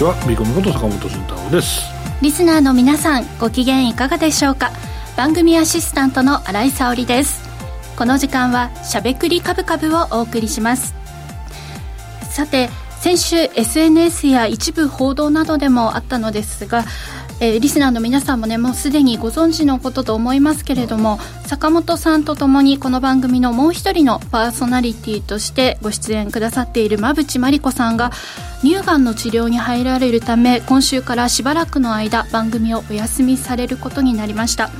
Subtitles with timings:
[0.00, 0.14] ちは。
[0.26, 1.82] ビコムこと坂本慎太郎です。
[2.22, 4.70] リスナーの皆さんご機嫌いかがでしょうか？
[5.14, 7.46] 番組アシスタントの新井沙織です。
[7.98, 10.94] この時間はしゃべくりカブカブをお送りします。
[12.30, 12.70] さて
[13.00, 16.84] 先週 SNS や一部報道などでもあったのですが
[17.40, 28.12] えー、リスナーの皆さんもねもうすでにご存知のことと思いますけれども坂本さんとともにこの番組のもう一人のパーソナリティとしてご出演くださっている馬淵真理子さんが
[28.60, 34.70] 乳がんの治療に入られるため今週からしばらくの間番組をお休みされることになりました。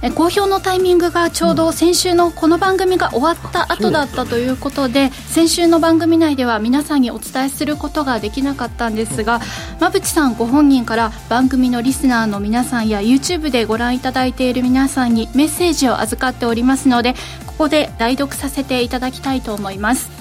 [0.00, 9.40] え公表のタイミングがちょうど先週のこの番組が終わった後だったということで先週の番組内では皆さんにお伝えすることができなかったんですが
[9.78, 17.14] 馬淵さんご本人から番組のリスナーの皆さんや YouTube でご覧いただいている皆さんにメッセージを預かっておりますので
[17.46, 20.18] ここで代読させていただきたいと思います。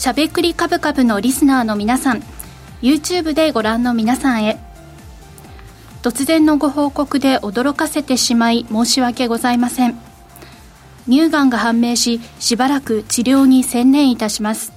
[0.00, 2.22] しゃべくりカブカブのリスナーの皆さん
[2.80, 4.58] YouTube でご覧の皆さんへ
[6.02, 9.98] 突然のご報告で驚かせてしまい申し訳ございません。
[11.06, 14.72] 乳がんが判明ししばらく治療に専念いたします。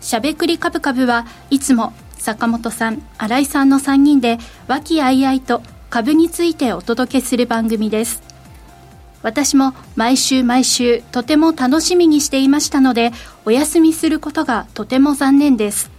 [0.00, 8.22] しゃべくりカブカブはいつも坂本さん新井さんの3人で和気あいあいと株についてお届けする番組です。
[9.22, 13.10] 私も毎週毎週とても楽しみにしていましたので
[13.44, 15.97] お休みすることがとても残念です。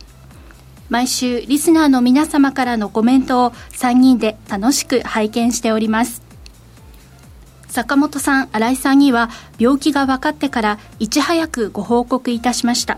[0.90, 6.24] 毎週リスナーの皆様からのコメントを3人で楽しく拝見しております。
[7.68, 9.30] 坂本さん新井さんには
[9.60, 12.98] 病気が分かってからいち早くご報告いたしました。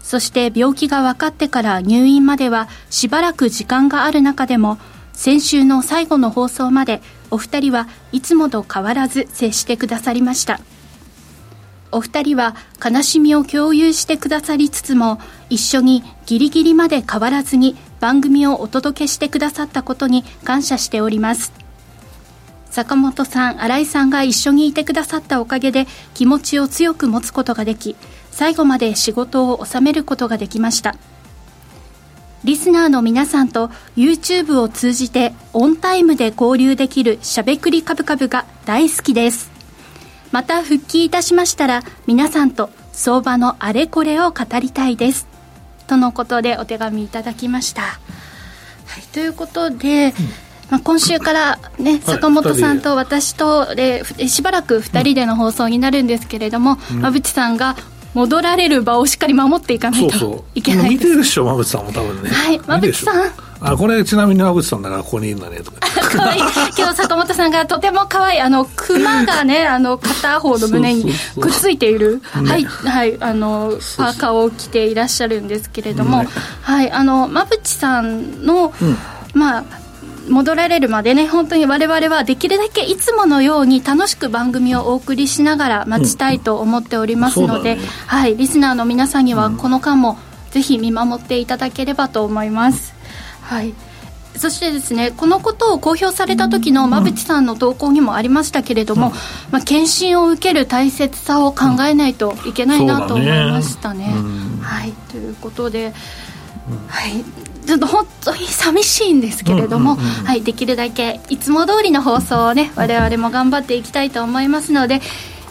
[0.00, 4.78] そして病気が分かってから入院まではしばらく時間がある中でも
[5.12, 10.60] 先週の最後の放送までお二人はいつもと変わらず接してくださりました。
[11.92, 15.20] お二人は悲しみを共有してくださりつつも
[15.50, 21.52] 一緒にギリギリまで変わらずに番組をお届けしてくださったことに感謝しております。
[22.70, 27.96] 坂本さん新井さんが一緒にいてくださったおかげで気持ちを強く持つことができ
[28.30, 30.94] 最後まで仕事を収めることができました。
[32.44, 39.50] リスナーの皆さんと YouTube を通じてオンタイムで交流できるしゃべくりカブカブが大好きです。
[40.30, 45.35] また復帰いたしましたら皆さんと相場のあれこれを語りたいです。
[45.86, 47.98] とのことでお手紙いただきました、は
[49.00, 50.12] い、ということで、うん。
[50.70, 57.76] まあ、今週からね、はい、坂本さんと私とでしばらく2人での放送になるんですけれども、うん、馬淵さんが
[58.14, 62.30] 戻られる場をしっかり守っていかないといけないです見てるでしょ馬淵さんも多分ね。
[62.30, 65.80] はい馬淵さんあこれちなみに馬淵さんだからここにいるんだねとか。
[65.80, 66.38] かわい。
[66.38, 66.40] い
[66.76, 68.40] 今日坂本さんがとても可愛い。
[68.40, 72.20] あの熊がね あの片方の胸にくっついている。
[72.32, 76.28] はいはいあのパーカーを着ていらっしゃるんですけれども、ね、
[76.62, 78.98] はいあの馬淵さんの、うん、
[79.34, 79.64] まあ
[80.28, 90.18] 戻られるまでね本当に我々はできるだけいつものように楽しく番組をお送りしながら待ちたいと思っておりますので、うんね、はいリスナーの皆さんにはこの間も
[90.50, 92.95] ぜひ見守っていただければと思います。
[93.46, 93.74] はい。
[94.36, 99.12] そしてですねこのことを公表された時の馬淵さんの投稿にもありましたけれども、うん、
[99.50, 104.08] まあ、検診を受ける大切さを考えないといけないなと思いましたね。
[104.08, 104.12] ね
[104.60, 104.92] はい。
[105.10, 105.94] ということで、
[106.88, 107.24] はい。
[107.66, 115.00] ちょっと本当に寂しいんですけれども、はい、できるだけいつも通りの放送をね我々も頑張っていきたいと思いますので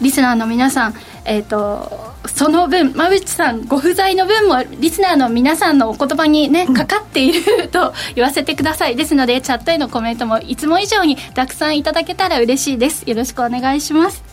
[0.01, 0.95] リスナーの皆さん
[1.25, 8.95] えっ、ー、とその分馬淵さんご不在の分もリスナーの皆さんのお言葉にねかかっていると 言わせてください。
[8.95, 13.03] ですのでチャットへのコメントもいつも以上にたくさんいただけたら嬉しいです。
[13.05, 14.23] よろしくお願いします。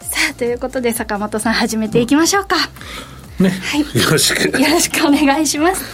[0.00, 2.56] さあということで坂本さん始めていきましょうか、
[3.38, 4.60] ね、はい、よろしく。
[4.60, 5.84] よろしくお願いします。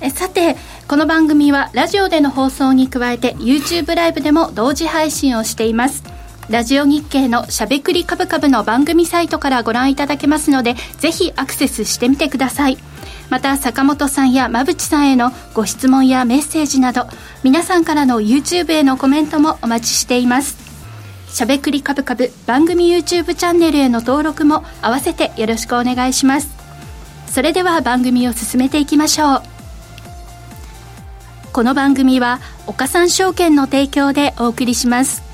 [0.00, 0.56] えさて
[0.86, 6.17] この番組はラジオでの放送に加えて YouTube ライブでも同時配信をしています
[6.50, 12.78] ラジオ日経のしゃべくりカブカブの番組サイトからご覧いただけますので、ぜひアクセスしてみてください。
[13.28, 17.06] また、坂本さんや馬淵さんへのご質問やメッセージなど、
[17.42, 20.56] 皆さんからの YouTube へのコメントもお待ちしています。
[21.28, 26.48] しゃべくりカブカブ番組 YouTube チャンネルへの登録も合わせてよろしくお願いします。
[27.26, 29.42] それでは番組を進めていきましょう。
[31.52, 35.27] この番組は岡三証券の提供でお送りします。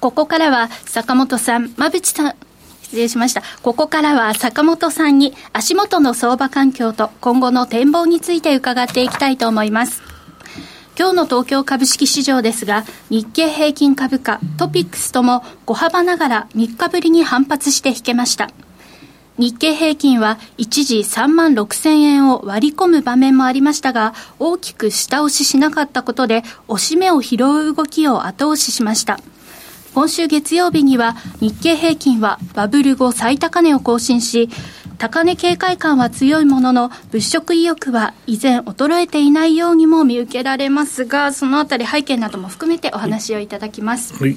[0.00, 2.34] ここからは坂本さん、馬淵さん、
[2.82, 3.42] 失礼しました。
[3.62, 10.02] ここからは坂本さんに足元の相場環境と今後の展望について伺っていきたいと思います。
[10.96, 18.50] 今日の東京株式市場ですが、日経平均株価、トピックスとも小幅ながら3日ぶりに反発して引けました。
[19.36, 29.20] 日経平均は一時3万6000円を割り込む場面もありましたが、大きく下押ししなかったことで、押し目を拾う動きを後押ししました。
[29.98, 34.48] 今週月曜日には日経平均はバブル後最高値を更新し、
[34.96, 44.14] 高値警戒感は強いものの、物色意欲は依然衰えていないようにも見受けられますが、そのあたり背景なども含めてお話をいただきます。
[44.14, 44.36] はい。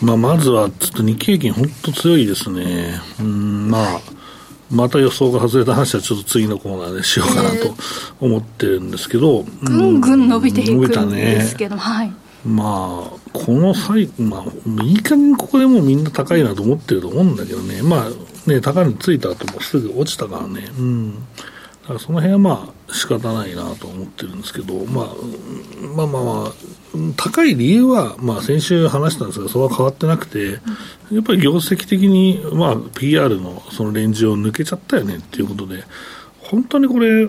[0.00, 3.00] まあ、まずは、ちょっと日経平均本当強いですね。
[3.20, 4.00] うん、まあ、
[4.68, 7.76] また予想が外れた話はちょっと次のコーナーでしようかなと
[8.18, 10.80] 思ってるんですけど、ぐんぐん伸びていくん
[11.12, 12.12] ですけど、ね、はい。
[12.44, 21.14] まあ、この際、まあ、いい加減ここでもうみんな高いなと思ってると思うんだけどね、まあ、ね、高値ついた後もすぐ落ちたからね、うん。
[21.82, 25.06] だからその辺はまあ仕方ないなと思ってるんですけど、まあ、
[25.96, 26.52] まあまあまあ、
[27.16, 30.60] 高い理由は、まあ先週話したんですが、それは変わってなくて、
[31.12, 35.84] やっぱり業績的に、まあ PR のそのレンジを抜けちゃったよねっていうことで、
[36.38, 37.28] 本当にこれ、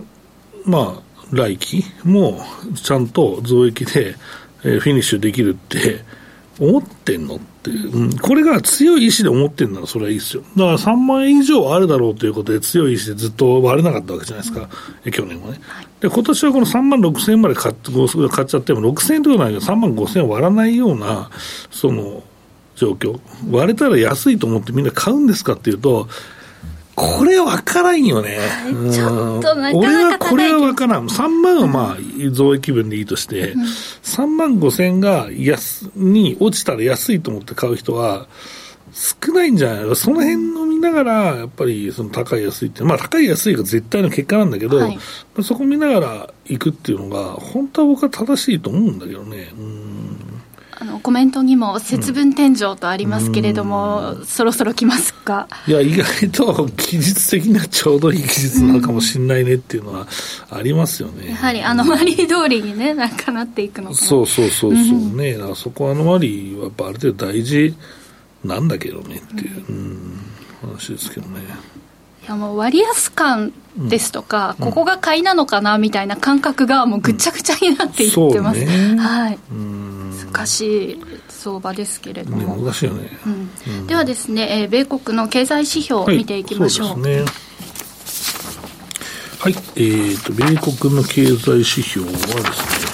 [0.65, 2.39] まあ、来期も
[2.75, 4.15] ちゃんと増益で、
[4.63, 6.01] えー、フィニッシュできるって
[6.59, 10.43] 思ってんのってうん、これが強い意志で思ってんならそれはいいですよ。
[10.57, 14.69] だから3万円以上あるだろうということで強い意志でずっと割れなかったわけじゃないですか、
[15.05, 15.61] うん、去年はね。
[16.01, 17.75] で、今年はこの3万6千円まで買っ
[18.29, 21.29] 買っちゃっても6千円とかないけど3万5千円割らないような、
[21.71, 22.21] その、
[22.75, 23.17] 状況。
[23.49, 26.09] 割れたら安いと思ってみんな買うんですかっていうと、
[26.95, 28.37] これ分からんよね。
[28.91, 31.07] ちょっとなかなか俺はこれは分からん。
[31.07, 38.27] 3万はまあ、増益分でいいとして、うん、3万5千が安、に落ちたら安いと思って買う人は、
[38.93, 39.95] 少ないんじゃない？
[39.95, 44.99] その辺を見ながら、やっぱりその高い安いって、まあ高い安いが絶対の結果なんだけど、はい、
[45.41, 49.51] そこ見ながら行くっていうのが、本当は僕は正しいと思うんだけどね。
[49.57, 50.12] うん
[50.83, 55.47] あのコメントにも節分天井とありますけれども、うん、そろそろ来ますか？
[55.65, 60.07] いや、意外と技術的にはちょうどいい技術なのかもしれないねっていうのは
[60.49, 61.29] ありますよね。
[61.29, 65.15] やはりアノマリー通りにね、 なんかなっていくのかそうそうそうそう。
[65.15, 67.73] ね、うん、そこアノマリーはやっぱある程度大事
[68.43, 70.19] なんだけどねっていう、うん、
[70.61, 71.39] 話ですけどね。
[72.23, 78.59] いやもう割安感ですとか、ここが買いなのかなみたいな感覚がもうぐちゃぐちゃになっていってます。
[78.59, 79.39] ね、はい。
[79.49, 79.82] うん
[80.33, 83.09] 難しい相場ですけれども、難しいよね、
[83.67, 87.25] うん、ではですね、えー、米国の経済指標を見ていきましょう、はい、ね。
[89.39, 92.92] はい、えーと、米国の経済指標はですね、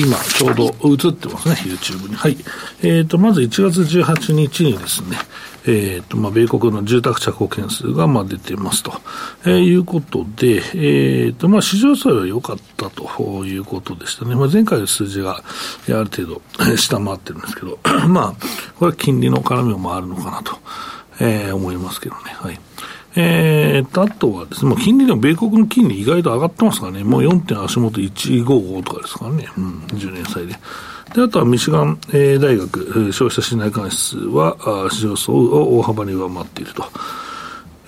[0.00, 2.14] 今、ちょうど映ってますね、YouTube に。
[2.14, 2.36] はい。
[2.82, 5.16] えーと、まず1月18日にですね、
[5.66, 8.92] えーとまあ、米国の住宅着工件数がまあ出てますと、
[9.44, 15.42] えー、いうことで、えーとまあ、市場予想は良かったということでしたね、まあ、前回の数字があ
[15.88, 16.42] る程度
[16.76, 18.32] 下回ってるんですけど、 まあ、
[18.78, 20.58] これは金利の絡みもあるのかなと、
[21.20, 22.34] えー、思いますけどね。
[22.36, 22.58] はい
[23.16, 27.40] えー、と、あとはですね、もう金利でも米国の金利意外と上がってますからね、もう 4.
[27.40, 30.54] 点足元155とかですからね、うん、10年債で。
[31.14, 36.84] で、あとはミシガン、えー、大学、消費者信頼感指数は、あ市場予想を大幅に上回っていると。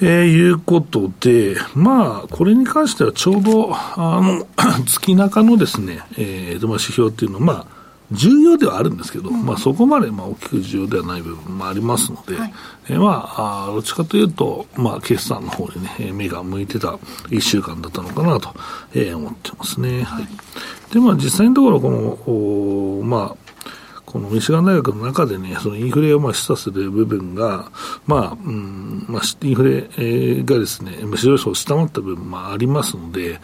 [0.00, 4.46] えー、いうことで、まあ、これに関してはちょうど、あの、
[4.84, 7.81] 月中のですね、えー、まあ、指標っていうのは、まあ、
[8.12, 12.54] 重要ではあるんですけど、うん、まあ、そこまでまあ大きく重要ではない部分もありますので、はい、
[12.88, 16.88] えー、まあ、どっちかというと、まあ、決算の方にね、目が向いてた
[17.28, 18.54] 1週間だったのかなと、
[18.94, 20.02] えー、思ってますね。
[20.02, 20.28] はい。
[20.92, 23.41] で、まあ、実際のところ、この、おまあ、
[24.12, 27.70] このミシガン大学の中でね、そのインフレをまあ示唆する部分が、
[28.06, 33.40] まあ、うん、まあ、インフレがですね、市場予想を下回った部分もありますので、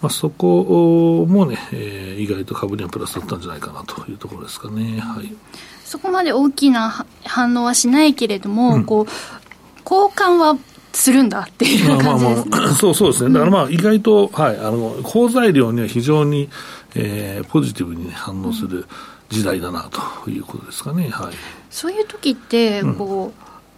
[0.00, 5.00] まあ、そこもね、えー、意外と株にはプラスだったんじゃないかなというところですかね。
[5.00, 5.34] はい。
[5.84, 9.06] そこまで大きな反応はしないけれども、うん、こう、
[9.84, 10.56] 交換は
[10.92, 12.50] するんだっていう感じですね。
[12.50, 13.34] まあまあ、 そうそうですね。
[13.34, 16.48] だからまあ意外と、はい、あの、好材料には非常に、
[16.94, 18.86] えー、ポジティブに、反応する、うん
[19.32, 21.08] 時代だなということですかね。
[21.10, 21.34] はい、
[21.70, 23.32] そういう時ってこ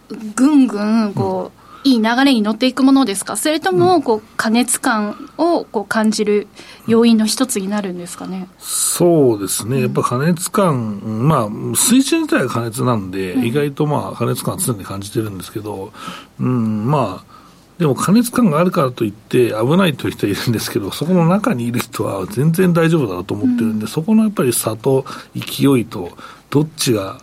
[0.09, 3.37] う、うん、ぐんぐんこう、うん、いい流れに乗っていくものですか？
[3.37, 6.47] それともこう過熱感をこう感じる
[6.87, 15.91] 要因の一つになるんですかね、そうですね、やっぱ過熱感、まあ、水準自体が過熱なんで、意外とまあ過熱感は常に感じてるんですけど、
[16.39, 17.34] うん、まあ、
[17.77, 25.05] でも加熱感があるからといって危ないという人はいるんですけど、そこの中にいる人は全然大丈夫だと思ってるんで、うん、そこのやっぱり差と
[25.35, 26.11] 勢いと、
[26.49, 27.19] どっちが、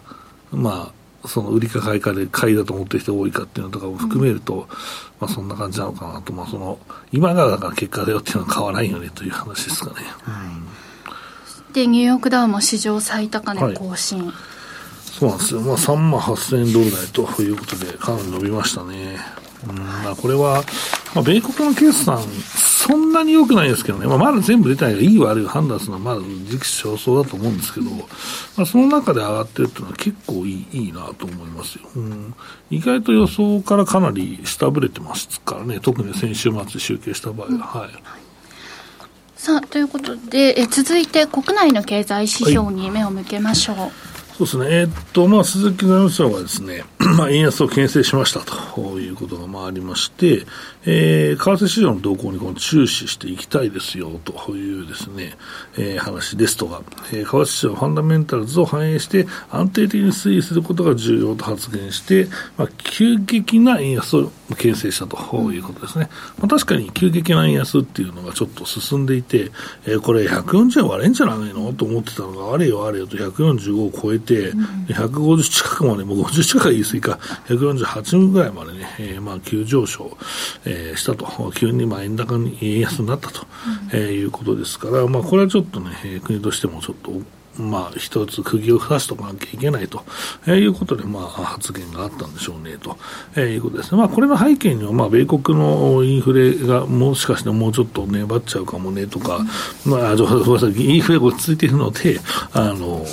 [0.50, 0.92] ま
[1.24, 4.60] あ、その売りか買いかで買いだと思ってる人が多いかっていうのとかも含めると、うん、
[5.20, 6.78] まあそんな感じなのかなと、まあその、
[7.12, 10.06] 今がだから結果だよっていうのは変わらないよねという話ですかね。
[10.26, 10.82] うん
[11.72, 14.34] でニューヨークダウも史上最高値更新、はい、
[15.06, 19.18] そうなんですよ、まあ、3万8000円ドル台ということで、かなり伸びましたね。
[19.68, 20.62] うんまあ、これは、
[21.14, 28.04] まあ、米国の決算、そんなに良くないですけどね、まあ、まだ全部出たいがいい悪い判断するのはまだ時期尚早だと思うんですけど、ま
[28.58, 32.34] あ、その中で上がってるっていうのは結構いいいいなと思いますよ、うん。
[32.70, 37.66] 意外と予想からかなり下振れてますからね、特に先週末集計した場合は。
[37.66, 37.90] はい
[39.36, 43.76] さあということでえ続いて国内の経済指標に目を向けましょう。
[43.76, 43.90] はい
[44.32, 50.46] そうですね、えー、っと、まあ、鈴木財務省がですね、 まあ、円安を牽制しましたということがまあありまして、
[50.86, 55.36] えー、為替市場の動向にこの注視していきたいですよというですね、
[55.76, 66.08] えー、話ですとか、えー、為替市場のファンダメンタルズを反映して安定的に推移することが重要と発言して、まあ、急激な円安を形成したということですね。
[66.38, 69.50] まあ、確かに急激な円安っていうのがちょっと進んでいて、
[69.86, 71.72] えー、これ140円割れんじゃないの？
[71.72, 77.18] と思ってたのが、あれよあれよと145を超えて、うん、150近くまで、もう50近くは言い過ぎか、
[77.48, 80.16] 148ぐらいまでね、えー、まあ急上昇、
[80.64, 83.46] えー、したと、急にまあ円高に円安になったと、
[83.92, 87.12] うん、えー、いうことですから、まあこれはちょっとね、国としてもちょっと
[87.58, 90.04] まあ、一つ釘を刺しとかなきゃいけないと、
[90.46, 92.96] えー、いうことで、まあ、発言があったんでしょうね、と、
[93.36, 93.98] えー、いうことですね。
[93.98, 99.40] まあ、これの背景には、まあ、米国のインフレがもしかしてもうちょっと粘っちゃうかもね、とか、
[99.84, 102.20] まあ、ごめんなさい、インフレが落ち着いているので、
[102.52, 103.04] あの、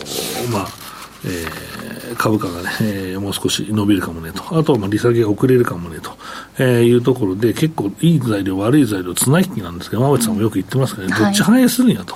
[0.51, 0.88] まあ、
[1.25, 6.11] えー、株価がね、えー、もう少し伸びるかもねと、あとはまあ利下げが遅れるかもねと、
[6.57, 12.15] えー、いうところで、結構いい材料、悪い材料、綱引きなんですけど、馬渕さんもよく言ってますけどね、どっち反映するんやと、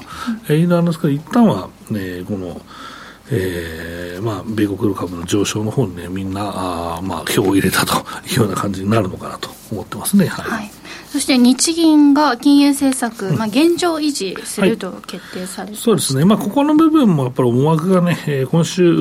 [0.49, 2.61] えいうのなんですけど、一旦は、ね、この、
[3.31, 7.95] えーまあ、米国の株の上昇の方にね、みんな、あまあ、票を入れたと
[8.29, 10.27] いうような感じになるのかなと思ってますね。
[10.27, 10.71] はい、はい。
[11.11, 18.91] そして日銀が金融政策、うん、まあ、現状維持すると決定されて、はい、そうですね、まあ、ここの部分もやっぱり思惑がね、えー、今週、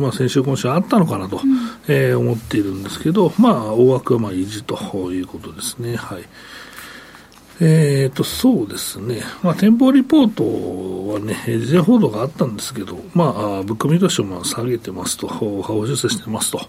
[0.00, 4.76] まあ、先週、今週あったのかなと、うん、えー、思っているんですけど、まあ、大枠はまあ維持と
[5.12, 5.96] いうことですね。
[5.96, 6.24] はい
[7.60, 9.22] えっ、ー、と、そうですね。
[9.42, 16.60] まあ、展望リポートはね、事前報道があったんですけど、まあ、物価見通しをまあ下げてますと、下方修正してますと、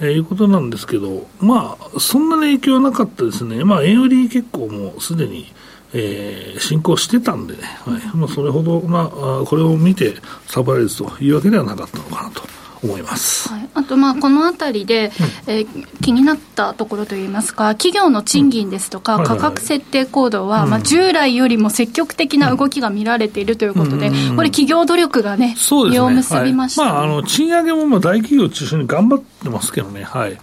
[0.00, 3.62] えー、いうことなんですけど、まあ、そんなに影響はなかったですね。
[3.62, 5.52] まあ、円売り結構もうすでに、
[5.92, 8.16] えー、進行してたんでね、はい。
[8.16, 10.14] まあ、それほど、まあ、これを見て
[10.46, 12.57] サプライズというわけではなかったのかなと。
[12.82, 15.12] 思います、はい、あと、まあ、このあたりで、
[15.46, 30.38] うん、えー、気になったところといいますか、企業の賃金ですとか、うん、価格設定行動は、まあ、従来よりも積極的な動きが見られているということで、これ、企業努力がね、実を結びました、ね、はい、まあ、あの賃上げもまあ大企業を中心に頑張ってますけどね、はい。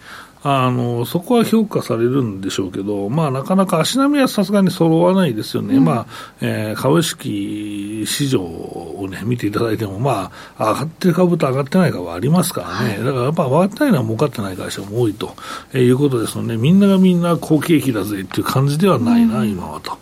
[0.47, 5.77] あの、そこは評価されるんでしょうけど、まあ、なかなか足並みはさすがに揃わないですよね。
[5.77, 6.05] うん、まあ、
[6.39, 12.89] えー、株式市場をね、見ていただいても、まあ、上がってる株と上がってない株はありますからね。
[12.89, 15.35] はい、だからやっぱ上がってないのは儲かってない会社も多いと、
[15.73, 19.97] えー、いうことですので、みんながみんな好景気だぜっていう感じではないな、うん、今はと。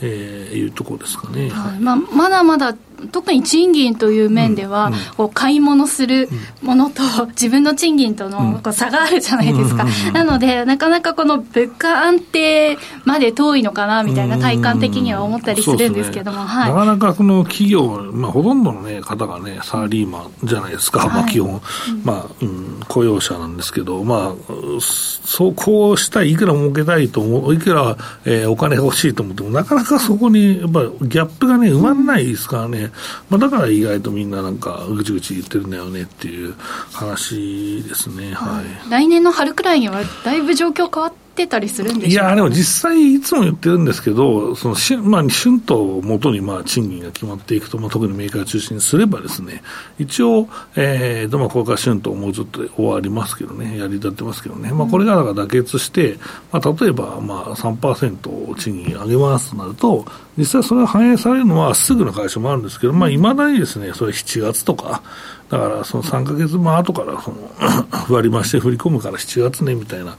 [0.00, 2.72] えー、いうところですかね、はい、まあ、まだまだ
[3.12, 6.28] 特に賃金という面では、うん、こう買い物する
[6.62, 16.44] ものと、 自分の賃金とのこう差があるじゃないですか、なので、なかなかこの物価安定まで遠いのかなみたいな、体感的には思ったりするんですけども、ね。
[16.44, 21.60] はい、なかなかその企業、まあ、ほとんどの、ね、方がね、サラリーマンじゃないですか、はい、まあ、基本、
[22.04, 32.87] まあうん、雇用者なんですけど、まあ、そうこうしたい、いくら儲けたいと思う、いくら、えー、お金が欲しいと思っても、なかなかそこにやっぱギャップがね、埋まらないですからね。
[33.30, 36.54] まあ、だから意外とみんななんかぐちぐち言ってるんだよねっていう
[36.92, 49.62] 話ですね、はい、来年の春くらいにはだいぶ状況変わってってたりするんでしょういや、でも実際、いつも言ってるんですけど、そのしまあ、春ともとにまあ賃金が決まっていくと、まあ、特にメーカー中心にすればですね、
[49.98, 56.18] 一応、えーとまあ、これから春ともうちょっと終わりますけどね、やり立ってますけどね、まあ、これがだから妥結して、
[56.50, 60.04] まあ、例えばまあ3%賃金上げますとなると、
[60.36, 65.02] 実際それが反映されるのはすぐの会社もあるんですけど、まあ、いまだにですね、それ7月とか、
[65.48, 67.36] だからその3か月前後からその
[68.14, 70.16] 割り増して振り込むから7月ねみたいな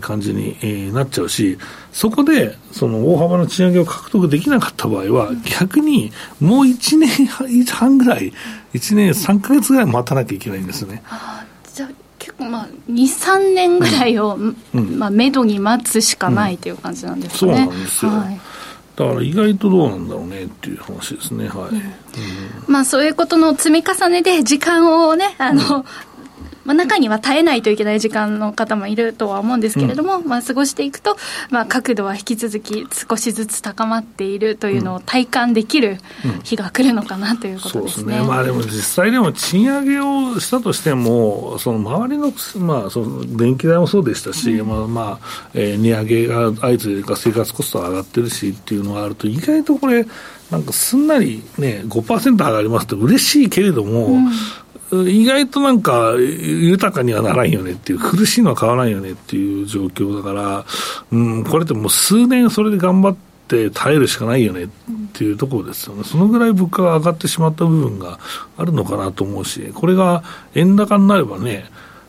[0.00, 1.58] 感じになっちゃうし、
[1.92, 7.26] そこでその大幅な賃上げを獲得できなかった場合は、逆にもう1年
[7.66, 8.32] 半ぐらい、
[8.74, 11.02] 1年3か月ぐらい待たなきゃいけないんですね。
[11.72, 14.36] じゃ結構まあ2、3年ぐらいを、
[14.74, 17.38] うん、まあ、めどに待つしかないという感じなんですね。
[17.38, 18.10] そうなんですよ。
[18.10, 18.40] はい
[18.96, 25.84] だから意外とどうなんだろうねっていう話ですね、はい、うん、まあ、そういうことの積み重ねで、時間をね、あの、うん
[26.66, 31.16] まあ、中には耐えないといけない時間の方もいるとは思うんですけれども、うん、まあ、過ごしていくと、
[31.50, 35.98] まあ、角度は引き続き少しずつ高まっているというのを体感できる
[36.42, 38.18] 日が来るのかなということですね。
[38.18, 38.20] うん。
[38.20, 38.28] うん、すね。
[38.28, 50.04] まあ、でも実際でも賃上げをしたとしても、その周りの、まあ、その電気代もそうでしたし、まあまあえー、値上げが相次いで生活コストが上がってるしっていうのがあると、意外とこれ、
[50.50, 54.28] なんかすんなりね、5%上がりますと嬉しいけれども、うん、
[54.92, 60.64] 意外となんか豊かにはならんよねっていう、苦しいのは変わらんよねっていう状況だから、
[61.10, 63.16] うん、これってもう数年それで頑張っ
[63.48, 64.68] て耐えるしかないよねっ
[65.12, 66.04] ていうところですよね。
[66.04, 68.18] そのぐらい物価が上がってしまった部分が
[68.56, 70.22] あるのかなと思うし、これが
[70.54, 71.64] 円高になればね、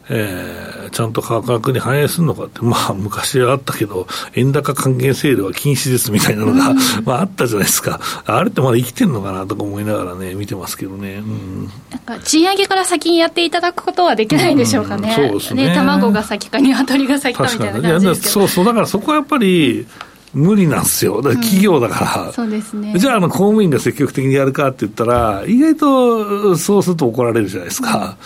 [0.09, 18.33] えー、ちゃんと価格に反映するのかって、 まあ、昔はあったけど、円高還元セールは禁止ですみたいなのが、うん、まあ、あったじゃないですか、あれってまだ生きてるのかなとか思いながらね、見てますけどね、うん、なんか賃上げから先にやっていただくことはできないんでしょうかね、うん、そうですね、ね、卵が先か、鶏が先かみたいな感じですけど。
[18.33, 19.85] そうそう、だからそこはやっぱり、
[20.33, 28.17] 無理なんですよ、だ企業だから、うん、そうですね、じゃああの、公務員が積極的にやるかって言ったら、意外とそうすると怒られるじゃないですか。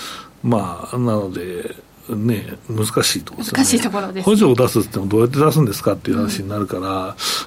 [0.44, 1.76] まあ、なので、
[2.10, 3.58] ね、難しいところですね。
[3.58, 6.86] 難しいところです、補助を出すってもどうやって出すんですかっていう話になるから、うん、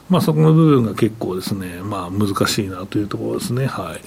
[0.09, 3.67] まあそこの部分が結構ですね、まあ難しいなというところですね。
[3.67, 3.87] はい。
[3.87, 4.01] はい。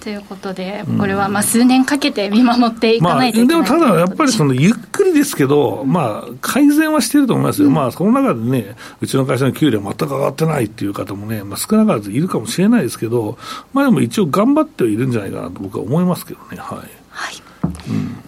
[0.00, 13.38] ということで、これはまあ数年かけて見守っていかないといけない、まあ、でもただやっぱりそのゆっくりですけど、まあ、改善はしてると思いますよ、うん、まあ、その中でね、うちの会社の給料全く上がってないっていう方もね、まあ、少なからずいるかもしれないですけど、
[13.72, 16.58] まあでも一応頑張ってはいるんじゃないかなと僕は思いますけどね。
[16.58, 16.78] はい、
[17.08, 17.43] はい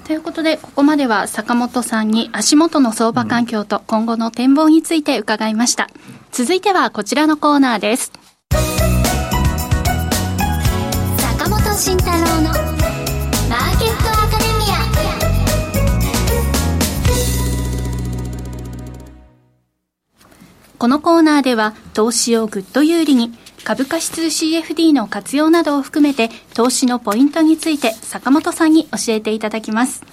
[0.06, 5.88] ということで、ここまでは坂本さんに足元の相場環境と今後の展望について伺いました。
[6.32, 8.12] 続いてはこちらのコーナーです。
[11.18, 12.50] 坂本慎太郎の
[13.48, 14.76] マーケットアカデミア。
[20.78, 23.32] このコーナーでは投資をぐっと有利に
[23.66, 30.04] 株価指数 CFD の活用などを含めて投資のポイントについて坂本さんに教えていただきます。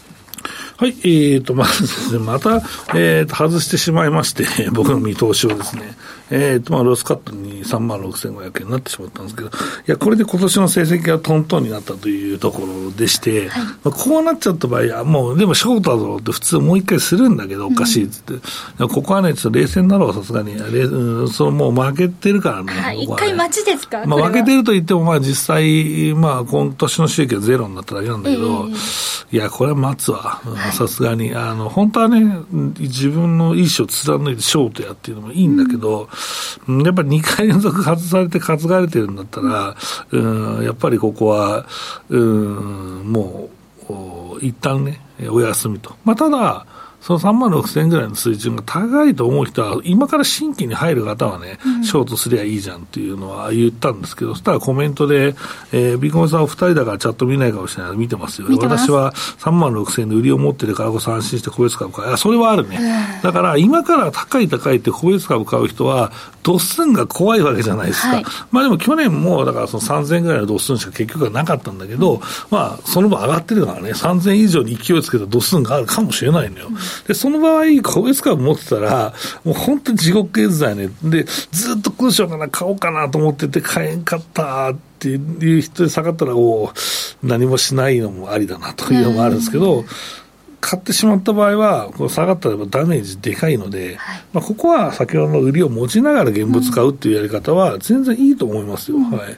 [0.78, 2.56] はい、えーと、まず、また、
[2.96, 5.96] えーと、外してしまいまして、僕の見通しをですね、
[6.30, 9.52] えーと、まあ、ロスカットに3万6500円になってしまったんですけど、い
[9.88, 18.34] や、これで今年の成績がトントンになったというところでして、はい、まあ、こうなっちゃった場合は、もう、でもショートだろうって普通もう一回するんだけど、おかしいっつって、
[18.80, 20.54] うん、ここはね、ちょっと冷静になろう、さすがに。
[20.54, 22.74] うん、そのもう負けてるからね。
[22.74, 30.42] はい、一回待ちですかまあ、負けてると言っても、まあ、実際、まあ、今年の収益はゼロになっただけなんだけど、えー、いや、これは待つわ。
[30.72, 31.36] さすがに。
[31.36, 32.38] あの、本当はね、
[32.80, 36.08] 自分の意思を貫いてショートやっていうのもいいんだけど、うん、
[36.68, 39.76] やっぱり2回連続外されて担がれてるんだったら、
[40.12, 41.66] うん、やっぱりここは、
[42.10, 43.50] うん、も
[43.90, 45.00] う、一旦ね、
[45.30, 45.96] お休みと。
[46.04, 46.66] まあ、ただ、
[47.04, 55.36] その3万6千円ぐらいの水準が高いと思う人は、今から新規に入る方はね、ショートすりゃいいじゃんっていうのは言ったんですけど、そしたらコメントで、
[55.74, 58.48] えー、ビコンさんお二人だからチャット見ないかもしれない見てますよ。
[58.58, 62.18] 私は3万6千円で売りを持ってるからこそ安心して個別株買う。
[62.18, 62.80] それはあるね。
[63.22, 66.14] だから今から高い高いって個別株買う人は、
[66.44, 68.16] ドッスンが怖いわけじゃないですか。
[68.16, 76.70] はい、まあでも去年も、だからその3000円ぐらいのドッスンしか結局はなかったんだけど、まあその分上がってるからね、3000円以上に勢いつけたドッスンがあるかもしれないのよ。
[77.08, 80.90] で、その場合、個別株持ってたら、もう本当に地獄絵図だよね。
[81.04, 86.72] で、ずっとクッションかな、買おうかなと思ってて、買えんかったっていう人で下がったら、お
[87.22, 89.86] 何もしないのもありだなというのもあるんですけど、
[90.60, 98.98] 買ってしまった場合は、こう下がったらダメージでかいので、はい、まあ、ここは先ほどの売りを持ちながら現物買うっていうやり方は、全然いいと思いますよ。
[98.98, 99.38] うん、はい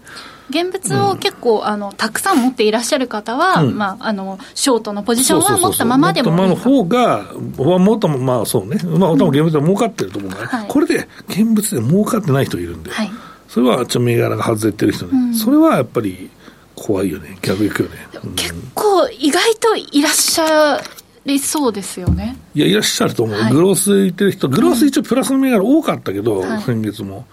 [0.50, 13.12] 現物を結構、うん、あのたくさん持っていらっしゃる方は、うん、まあ、あのショートのポジションは持ったままでもいいの方が、もっとまあそうね、まあ、多分現物で儲かってると思うから、これで現物で儲かってない人いるんで、はい、
[13.48, 16.30] それはちょっと銘柄が外れてる人ね、それはやっぱり
[16.76, 17.96] 怖いよね、逆いくよね。
[18.36, 20.82] 結構、意外といらっしゃ
[21.26, 22.38] りそうですよね。
[22.54, 23.40] いや、いらっしゃると思う。
[23.40, 27.26] はい、グロースいってる人、グロース一応プラスの銘柄多かったけど、先月も。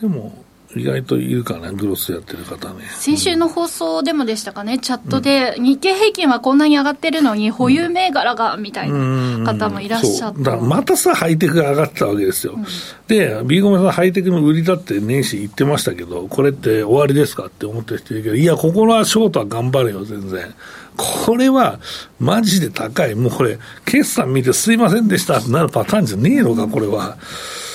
[0.00, 0.44] でも、
[0.76, 2.84] 意外といるかな、グロスやってる方ね。
[2.98, 12.52] 先週の放送でもでしたかね、チャットで、日経平均はこんなに上がってるのに、保有銘柄がみたいな方もいらっしゃって、だからまたさ、ハイテクが上がってたわけですよ。
[12.56, 12.66] うん、
[13.06, 20.54] で、ビーゴメさん、ハイテクの売りだって年始言ってましたけど、これって終わりですかって思ってる人いるけど、いや、ここはショートは頑張れよ、全然。
[20.98, 21.80] これは、
[22.20, 23.14] マジで高い。
[23.14, 27.16] もうこれ、決算見てすいませんでしたってなるパターンじゃねえのか、これは。
[27.16, 27.67] 僕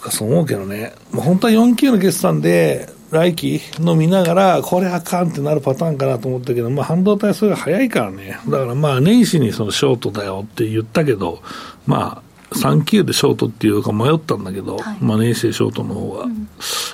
[0.00, 8.38] かそう思うけどね、まあ本当は4級の決算で、来期の見ながら、これあかんってなるパターンかなと思ったけど、まあ、半導体それが早いからね。
[8.48, 11.42] だからまあ、年始にそのショートだよって言ったけど、
[11.86, 16.26] まあ、3級でショートっていうか迷ったんだけど、はい、まあ年生ショートの方が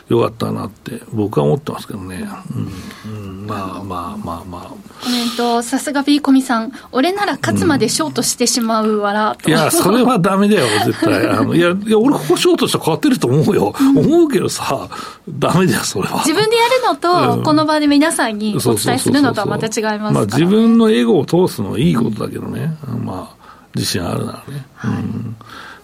[0.09, 2.29] 良かったなって僕は思ってますけどね。
[3.05, 4.87] うん、うん、まあまあまあまあ。
[5.03, 11.29] コメント、さすが B コミさん、俺なら勝つまでショートしてしまうわら、うん、いや、それはダメだよ、絶対。
[11.29, 13.75] あのいや、いや、俺ここショートしたら変わってると思うよ。
[13.79, 14.89] うん、思うけどさ、
[15.29, 16.19] ダメだよ、それは。
[16.19, 22.77] 自分でやるのと、この場で皆さんにお伝えするのとはまた違いますから、ね、まあ自分のエゴを通すのはいいことだけどね。
[23.05, 23.36] まあ、
[23.77, 24.67] 自信あるならね。
[24.75, 25.37] はい、うん。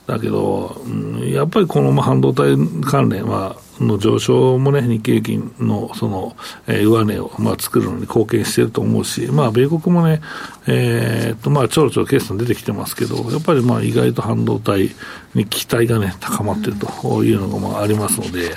[0.07, 0.77] だけど、
[1.25, 10.21] やっぱりこの半導体関連は、の上昇もね、日経平均のその、えー、上値を、まあ、作るのに貢献していると思うし、まあ、米国もね、
[10.67, 14.91] えー、っと、まあ、ちょろちょろ決算出てきてますけど、やっぱりまあ、意外と半導体
[15.35, 18.51] に期待がね、高まっているというのがまあありますので。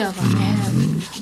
[0.00, 0.18] がね、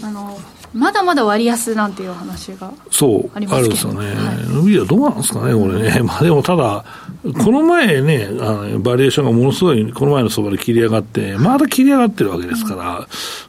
[0.00, 0.38] うん、あの、
[0.74, 6.84] まだまだ割安なんていう話がそうあるんですよね、はい、いやどうなんですかね、これね、 まあ、でもただ、
[7.22, 13.06] この前ね、あのバリエーションがものすごい、この前の相場で切り上がって、まだ切り上がってるわけですから、やっ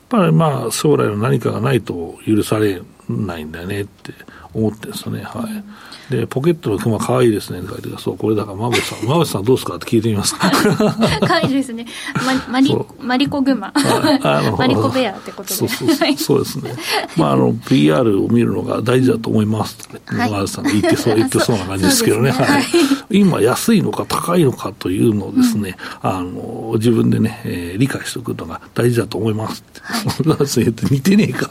[0.10, 4.14] ぱりまあ将来の何かがないと許されないんだよねって
[4.54, 5.64] 思ってるんですよね、はい。
[6.12, 9.76] うんで、ポケットのクマ可愛いですねって書いてそう、これだから、馬渕さん、馬渕さんどうですか？
[9.76, 10.52] って聞いてみますか。
[11.26, 11.86] 可愛いですね。
[12.26, 13.72] ま、マリ、マリコグマ。
[14.58, 15.56] マリコベアってことで。
[15.56, 16.44] そうそうそう。
[16.44, 16.76] ですね。
[17.16, 22.32] まあ、あの、PR を見るのが大事だと思いますって、馬渕さんが言ってそう、 言ってそうな感じですけどね。
[22.32, 22.64] はい。
[23.10, 30.24] 今、安いのか高いのかというのをですね、あの、自分でね、えー、理解しておくのが大事だと思いますって。
[30.26, 31.50] 馬渕さん言って似てねえか。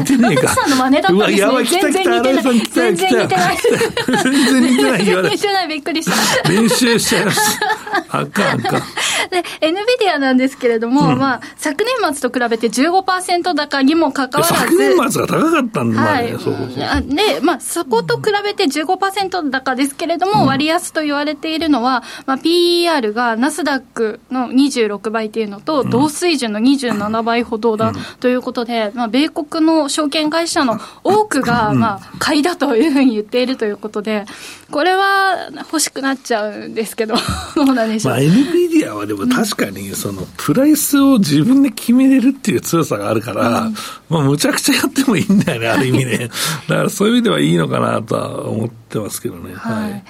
[0.00, 0.42] 似てねえか。
[0.42, 1.38] 馬さんの真似だったんですね。
[1.38, 2.74] やばい、来た来た、新井さん来た来た。
[2.74, 3.58] 全然似てない。
[4.06, 6.48] 全然似てない言われ似てない、びっくりした。
[6.48, 7.60] 練習しちゃいます。
[8.08, 8.82] あかんあかん。
[9.30, 14.60] で、NVIDIA なんですけれども、うん、まあ、昨年末と比べて15%高にもかかわらず。
[14.62, 34.24] 昨年末が高かったんだ、はい、そうそうで、まあ、そこと比べて15%高ですけれども、うん、割安と言われているのは、まあ、PER がナスダックの26倍っていうのと、同水準の27倍ほどだということで、まあ、米国の証券会社の多くが、まあ、買いだというふうに言っているということで、
[34.70, 37.14] これは欲しくなっちゃうんですけど、
[37.54, 38.14] どうなんでしょう。
[38.14, 43.76] まあ、NVIDIA はでも確かに、その、プライスを自分で決めれるっていう強さがあるから、うん、
[44.08, 46.30] まあ、むちゃくちゃやってもいいんだよね、ある意味ね。
[46.68, 49.54] だからそういう意味ではいいのかなとは思ってますけどね。
[49.54, 50.04] はい、はい。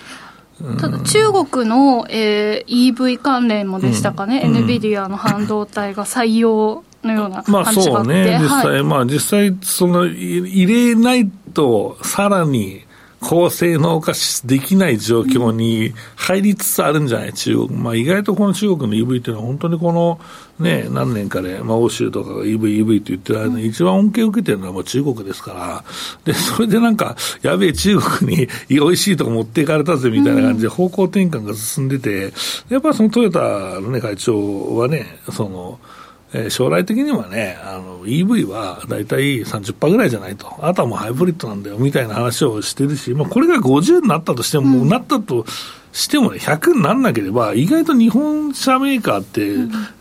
[0.80, 12.85] ただ中国の、えー、EV 関連もでしたかね、うん、NVIDIA の半導体が採用のようなまあそうね、実際、はい、まあ実際、その入れないと、さらに
[13.28, 14.12] 高性能化
[14.44, 17.68] できない状況に入りつつあるんじゃない、中国。
[17.70, 20.20] まあ、意外とこの中国の EV っていうのは、本当にこの、
[20.60, 25.84] ね、何年かで、まあ、欧州とかが EV、EV って言ってる間に、一番恩恵を受けてるのはもう中国ですから、
[26.24, 32.32] で、それでなんか、やべえ、中国に 美味しいとこ持っていかれたぜみたいな感じで、方向転換が進んでて、
[32.68, 33.40] やっぱりそのトヨタ
[33.80, 35.80] のね、会長はね、その、
[36.36, 45.46] えー、将来的にはね、あの EV は大体30%ぐらいじゃないと、あとはもうハイブリッドなんだよみたいな話をしてるし、まあ、これが50になったとしても、うん、なったと
[45.92, 49.54] してもね、100にならなければ、意外と日本車メーカーって、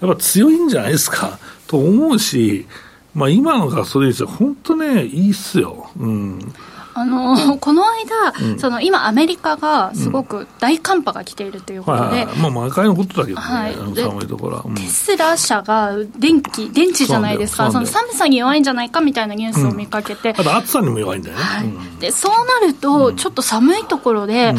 [0.05, 2.67] やっぱ強いんじゃないですか、と思うし、
[3.13, 5.89] まあ、今のガソリン車、本当ね、いいっすよ。
[5.97, 6.53] うん
[6.97, 21.99] あのこの間、うん、その今、アメリカがすごく大寒波が来ているということで、まあ、毎回のことだけどね、はい、寒いところ、うん、テスラ社が電気、電池じゃないですか、その寒さに弱いんじゃないかみたいなニュースを見かけて、うん、暑さにも弱いんだよね、はい。
[21.99, 22.31] でそう
[22.61, 24.55] なると、ちょっと寒いところで、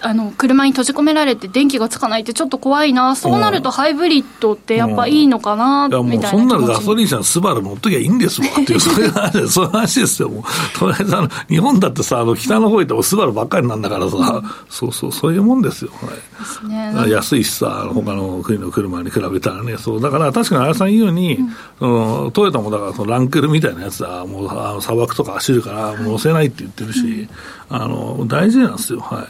[0.00, 21.38] あの車に閉じ込められて、電気がつかないって、ちょっと怖いな、そうなるとハイブリッドってやっぱいいのかな、みたいなそんなのガソリン車のスバル乗っときゃいいんですわっていう、そういう話ですよ、もうとりあえずあの日本だってさ、あの北の方行ってもスバルばっかりなんだからさ、うん、そうそう、そういうもんですよ、はい、ね、安いしさ、他の国の車に比べたらね、そうだから確かに荒井さん言うように、
[21.80, 27.28] うん、トヨタもだからそのランクルみたいなやつは、もうあの砂漠とか走るから、もう乗せないって言ってるし、
[27.70, 29.26] うん、あの大事なんですよ、は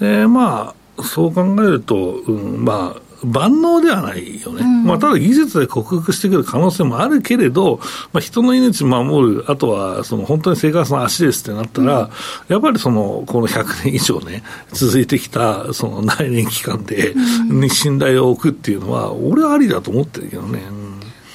[0.00, 0.04] い。
[0.04, 7.78] で、まあ、そう考えると、うん、まあ、万能ではないよね、うん、まあ、ただ技術で克服してくる可能性もあるけれど、
[8.12, 12.08] まあ、人の命守る、あとはその本当に生活の足ですってなったら、うん、
[12.48, 17.14] やっぱりそのこの100年以上ね、続いてきたその内燃機関で、
[17.50, 20.87] に信頼を置くっていうのは、俺はありだと思ってるけどね。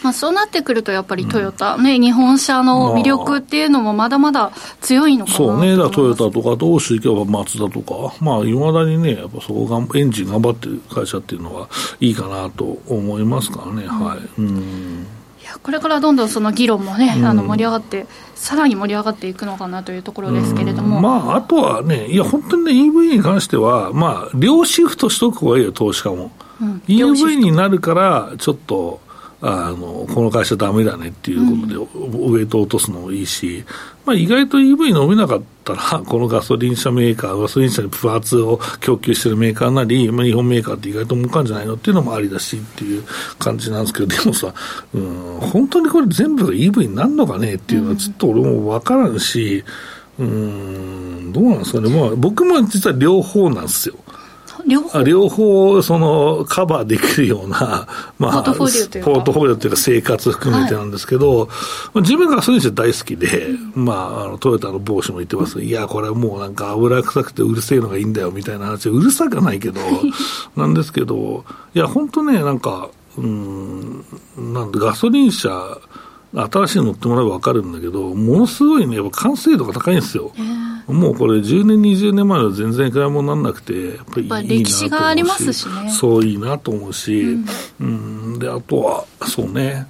[0.04, 5.38] まあ、そうなってくると、やっぱりトヨタ、うん、ね、日本車の魅力っていうのもまだまだ強いのかな。
[5.38, 14.20] そうね、だトヨタとか、どうしていけばマツダとか、まあ、いまだにね、やっぱそこが、エンジン頑張ってる会社っていうのはいいかなと思いますからね、うん、はい。
[14.38, 15.08] うん。
[15.42, 26.32] いやこれからどんどんその議論もね、うん、あの盛り上がって、さらに盛り上がっていくのかなというところですけれども、まあ、あとはね、いや、本当にね、EV に関しては、まあ、両シフトしとく方がいいよ、投資家も。
[26.62, 29.02] うん、EV になるから、ちょっと、
[29.46, 33.66] あのこの会社だめだねっていうことで、ウエイト落とすのもいいし、
[34.06, 43.04] まあ、意外と EV 伸びなかったら、このガソリン車メーカー、ガソリン車にプアーツを供給してるメーカーなり、まあ、日本メーカーって意外と儲かるんじゃないのっていうのもありだしっていう
[43.38, 44.54] 感じなんですけど、でもさ、
[44.94, 49.66] うん、本当にこれ全部が EV になるのかねっていうのは、ちょっと俺も分からんし、
[50.20, 53.96] うん、どうなんですかね、まあ、僕も実は両方なんですよ。
[54.68, 55.04] 両方？
[55.04, 57.88] 両方そのカバーできるような、
[58.20, 61.48] まあ、ポートフォリオというか、ポートフォリオというか生活含めてなんですけど、は
[61.96, 65.62] い、自分がそういう人大好きで、まあ、あのトヨタの帽子も言ってます。
[65.62, 69.82] いや、これはもうなんか油臭くてうるせえのがいいんだよみたいな話、うるさくないけど、
[70.56, 74.04] なんですけど、いや、本当ね、なんか、うん、
[74.38, 75.78] なんでガソリン車、
[76.36, 80.32] 新しいの乗ってもらえば分かるんだけど、ものすごいね、やっぱ完成度が高いんですよ。
[80.88, 85.90] もうこれ、10年、20年前は全然買い物にならなくて、やっぱりいいなと歴史がありますしね。
[85.90, 87.46] そういいなと思うし、うん、
[87.80, 87.84] う
[88.36, 89.88] ん、で、あとは、そうね。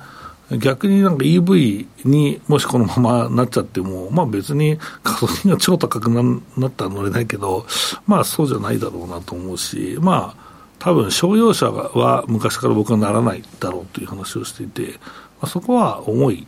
[0.52, 7.66] 逆になんか EV にもしこのままなっちゃっても、まあ別にガソリンが超高くなったら乗れないけど、
[8.06, 10.44] まあそうじゃないだろうなと思うし、まあ
[10.80, 15.00] 多分商用車は昔から僕はならないだろうという話をしていて、
[15.42, 16.46] まあ、そこは重い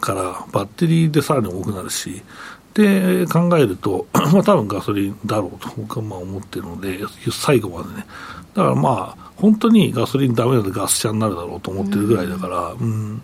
[0.00, 2.22] からバッテリーでさらに多くなるし、
[2.76, 7.00] で考えると、 まあ多分ガソリンだろうと僕はまあ思ってるので、
[7.32, 8.06] 最後までね。
[8.54, 13.22] だからまあ、本当にガソリンだめなのでガス車になるだろうと思ってるぐらいだから、うん、うん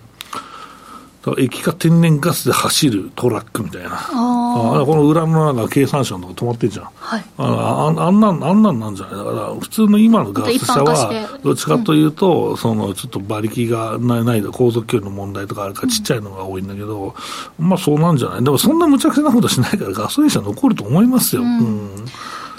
[1.39, 9.17] 液化天然ガスで走るトラックみたいな、あこの裏のなんか経産省のとこ止まってるじゃん、はい、ああんなんあんなんなんじゃない？
[9.17, 17.15] だから普通の今のガス車はどっちかというと、うん、そのちょっと馬力がないない航続距離の問題とかあるからちっちゃいのが多いんだけど、
[17.59, 18.45] うん、まあそうなんじゃない？
[18.45, 21.43] でもそんな無茶苦茶なことしないからガソリン車残ると思いますよ。
[21.43, 22.05] うん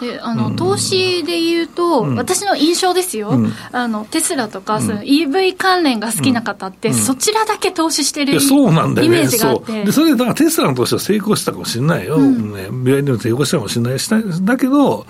[0.04, 15.06] であの、うん、投資でいうと、うん、私の印象ですよ、うん、あのテスラとか、その EV 関連が好きな方って、そちらだけ投資してるイメージがあって、でそれでだからテスラの投資は成功したかもしれないよ、ね、病院でも成功したかもしれないしだけど、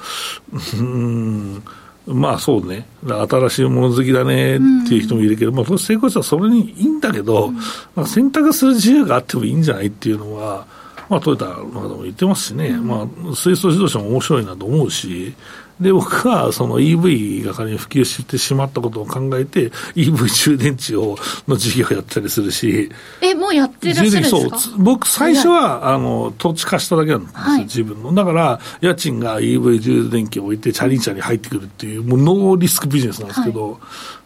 [0.78, 1.64] うん
[2.06, 7.56] まあそうね、新しいもの好きだねっていう人もいるけど、うん、まあ、成功したらそれにいいんだけど、うん、
[7.96, 10.66] まあ、選択する自由があってもいいんじゃないっていうのは、
[11.14, 15.34] まあ、トヨタの方も言ってますしね、うん、まあ、水素自動車も面白いなと思うし、
[15.80, 22.90] で、僕はその EV が仮に普及してしまったことを考えて、EV 充電池をの事業をやったりするし。
[23.22, 24.58] え、もうやってらっしゃるんですか？
[24.60, 24.78] そう。
[24.80, 28.14] 僕、最初は、あの、土地貸しただけなんですよ、はい、自分の。
[28.14, 33.80] だから、家賃が EV 充電器を置いて、チャリンチャリ入ってくるっていう、もうノーリスクビジネスなんですけど、はい、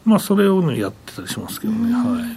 [0.06, 2.04] まあ、それをね、やってたりしますけどね、はい。
[2.04, 2.28] うん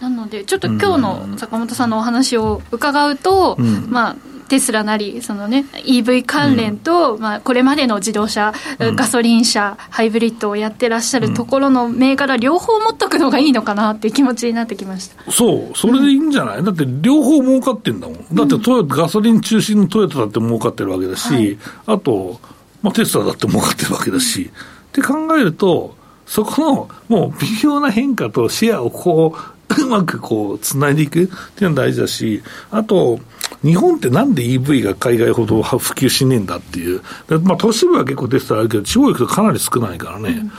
[0.00, 4.16] なので、ちょっと今日の坂本さんのお話を伺うと、うん、まあ、
[4.48, 15.30] テスラなり、そのね、EV 関連と、うん、まあ、これまでの自動車、うん、ガソリン車、ハイブリッドをやってらっしゃるところの銘柄、両方持っとくのがいいのかなっていう気持ちになってきました。
[15.30, 22.40] そう、それでいいんじゃない、だって両方儲かってんだもん、だってトヨガソリン中心のトヨタだって儲かってるわけだし、はい、あと、
[22.82, 25.94] まあ、テスラだって儲かってるわけだし、って考えると、
[26.26, 33.20] そこのもう微妙な変化とシェアをこう、うまくこう、つないでいくっていうのが大事だし、あと、
[33.62, 37.02] 日本ってなんで EV が海外ほど普及しねえんだっていう。
[37.42, 40.30] まあ、都市部は結構出てたらあるけど、地方行くとかなり少ないからね。
[40.30, 40.52] うん、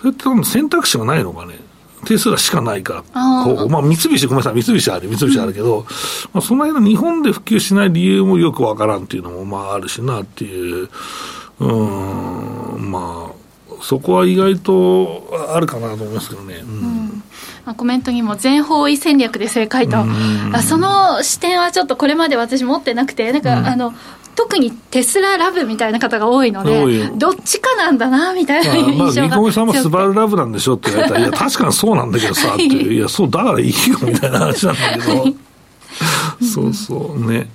[0.00, 1.58] それって多分選択肢がないのかね。
[2.06, 3.02] テスラしかないから、
[3.44, 5.90] こうまあ、三菱、ごめんなさい、三菱ある、三菱あるけど、うん、ま
[6.34, 10.88] あ、その間、日本で普及しない理由もよくわからんっていうのもまああるしなっていう、
[11.58, 13.38] うん、まあ、
[13.82, 16.62] そこは意外とあるかなと思いますけどね。
[16.62, 17.07] うん
[17.68, 19.98] まあ、コメントにも全方位戦略で正解と、
[20.54, 23.92] あその視点はちょっとこれまで私持ってなくて、なんか、あの、
[24.34, 35.24] 特にテスララブみたいな方が多いので、どっちかなんだなみたいな印象が、まあ、さんもスバルラブなんでしょって言われたら、いや、確かにそうなんだけどさ、っていう、いや、そう、だからいいよみたいな話なんだけど、
[36.40, 37.50] そうそうね。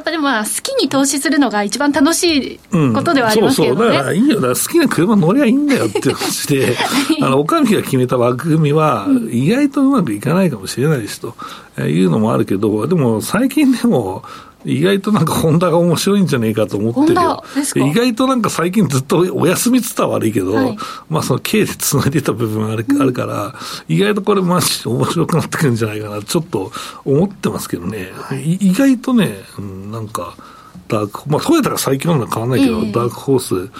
[0.00, 2.60] やっぱでもまあ好きに投資するのが一番楽しい
[2.94, 3.92] ことではありますけどね、うん、そうそう。
[3.92, 6.76] だからいいよだ好きな車乗りゃいいんだよって話で。
[7.20, 11.34] あのお上が決めた枠組みは意外とうまくいかないかもしれないですと
[11.82, 14.24] いうのもあるけどでも最近でも
[14.64, 17.44] 意外となんかホンダが面白いんじゃねえかと思ってるよ。
[17.76, 20.76] 意外となんか最近ずっとお休みっつったら悪いけど、はい、
[21.08, 23.54] まあその経で繋いでた部分があるうん、あるから、
[23.88, 26.72] 意外とこれマジ面白くなってくるんじゃないかな、ちょっと
[27.04, 28.10] 思ってますけどね。
[28.14, 30.34] はい、意外とね、うん、なんか、
[30.88, 33.70] ダーク、まあトヨタが最強なのは変わらないけど、えー、ダークホース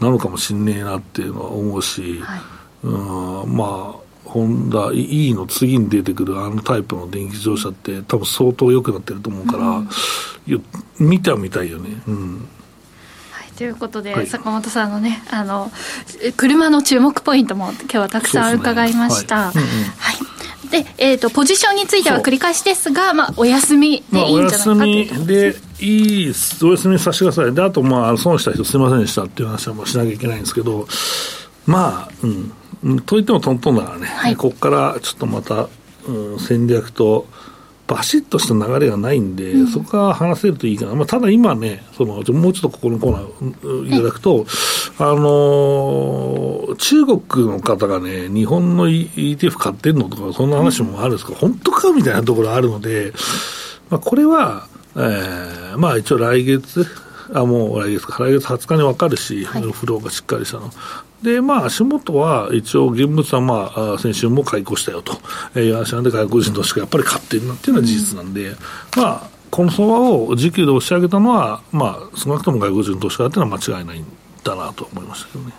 [0.00, 2.40] なのかもしんねえなっていうのは思うし、はい、
[2.84, 9.88] うん、まあ、ホンダ E の次に出てくるあのタイプの電気自動車って多分相当良くなってると思うから、うん、
[10.98, 12.02] 見てはみたいよね。
[12.06, 12.48] うん。
[13.56, 15.72] ということで、はい、坂本さんのねあの
[16.36, 19.50] 車の注目ポイントも今日はたくさん伺いました。
[19.50, 27.54] はい、うんうん、で、えーと、ポジションについては繰り返しですが、まあ、お休みでいいんじゃないかと、まあ、お休みでいいお休みさせてください。
[27.54, 30.86] であと、まあ、損した人すみませんでしたっていう話はもうしなきゃいけないんですけど
[31.66, 32.52] まあ、うん、
[33.06, 35.68] といってもトントンだからね、はい、ここからちょっとまた、
[36.06, 37.26] うん、戦略と
[37.88, 43.90] バシッとした流れがないんで、うん、そこは話せるといいかな、まあ、ただ今ね、そのもうちょっとここのコーナーい。
[43.90, 44.46] ただくと、
[44.98, 53.12] あのー、中国の方がね、日本の ETF 買ってんのとか、そんな話もあるんですけど、うん、本当かみたいなところあるので、
[53.88, 56.86] まあ、これは、えー、まあ一応来月、
[57.32, 60.70] あもう来月か、来月20日に分かるし、はい、フローがしっかりしたの。
[61.22, 65.18] で、まあ、足元は一応、現物はまあ、先週も解雇したよと
[65.58, 68.54] いう話なんで、外国人投資家やっぱり買ってるなっていうのは事実なんで、
[68.96, 74.06] まあ、この相場を時給で押し上げたのは、まあ、少なくとも外国人投資家っていうのは間違いないん
[74.44, 75.52] だなと思いましたけどね。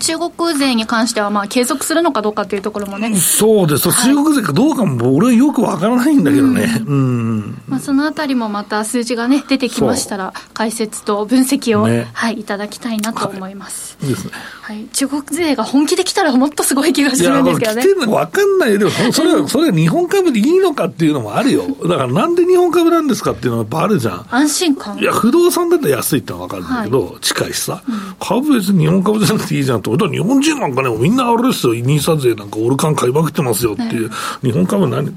[0.00, 3.14] 中国勢に関しては、まあ、継続するのかどうかというところもね。
[3.16, 6.82] そうです、はい、中国勢かどうかも、俺はよくわからないんだけどね。
[6.86, 7.62] うん。
[7.68, 13.96] まあ、そのあたりもまた数字がね、出てきましたら、解説と分析を、ね、はい、いただきたいなと思います。
[14.00, 14.32] はい、ですね。
[14.62, 17.82] はい、中国勢が本気で来たらもっとすごい気がするんですけどね。
[17.82, 21.64] いや、来てるの分かんないでも、 それは、それは日本株でいいのかっていうのもあるよ。
[21.84, 24.26] だからなんで日本株なんですかっていうのはやっぱあるじゃん。
[24.30, 29.96] 安心感いや、不動産だったら安いってのは分かるんだけど、はい、近いしさ、うん、株別に日本株じゃなくていいじゃんと。
[29.96, 35.14] 日本人なんかね、みんなあれですよ、ニーサ税なんかオルカン買いまくってますよっていう、ね、日本株何、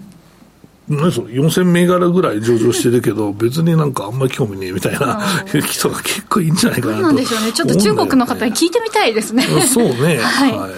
[0.87, 7.01] 何それ、4000銘柄ぐらい上場してるけど、別になんかあんまり興味ねえみたいな人が結構いいんじゃないかなと。
[7.03, 7.51] なんでしょうね。
[7.51, 9.43] ちょっと中国の方に聞いてみたいですね。
[9.43, 10.17] そうね。
[10.23, 10.71] はい、はい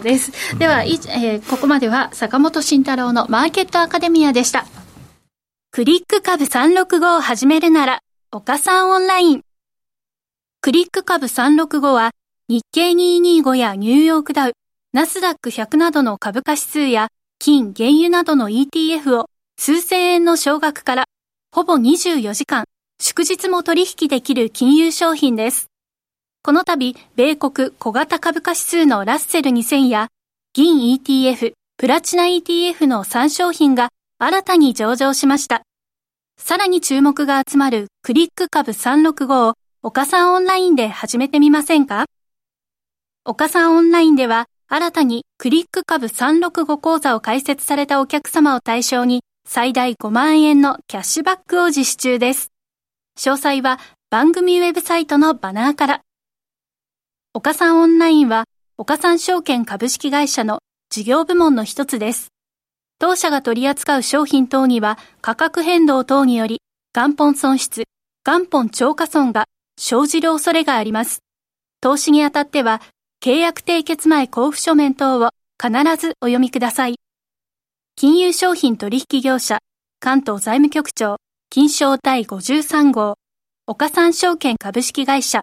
[0.00, 0.58] です。
[0.58, 4.64] では、いえー、ここまでは坂本慎太郎のマーケットアカデミアでした。
[5.70, 8.00] クリック株365を始めるなら、
[8.30, 9.42] 岡さんオンライン。
[10.60, 12.12] クリック株365は、
[12.52, 14.52] 日経225やニューヨークダウ、
[14.92, 21.04] ナスダック100などの株価指数や、金、原油などの ETF を数千円の少額から、
[21.50, 22.66] ほぼ24時間、
[23.00, 25.68] 祝日も取引できる金融商品です。
[26.42, 30.08] この度、米国小型株価指数のラッセル2000や、
[30.52, 33.88] 銀 ETF、プラチナ ETF の3商品が
[34.18, 35.62] 新たに上場しました。
[36.38, 42.04] さらに注目が集まるクリック株365を岡さんオンラインで始めてみませんか？
[43.24, 52.50] 岡さんオンラインでは新たにクリック株365講座を開設されたお客様を対象に最大5万円のキャッシュバックを実施中です。
[53.16, 53.78] 詳細は
[54.10, 56.00] 番組ウェブサイトのバナーから。
[57.32, 58.42] 岡さんオンラインは
[58.76, 60.58] 岡さん証券株式会社の
[60.90, 62.32] 事業部門の一つです。
[62.98, 66.60] 当社が取り扱う商品等には価格変動等により
[66.92, 67.84] 元本損失、
[68.26, 69.44] 元本超過損が
[69.78, 71.20] 生じる恐れがあります。
[71.80, 72.82] 投資にあたっては
[73.24, 75.30] 契約締結前交付書面等を
[75.62, 76.96] 必ずお読みください。
[77.94, 79.60] 金融商品取引業者
[80.00, 83.14] 関東財務局長金賞第53号
[83.68, 85.42] 岡三証券株式会社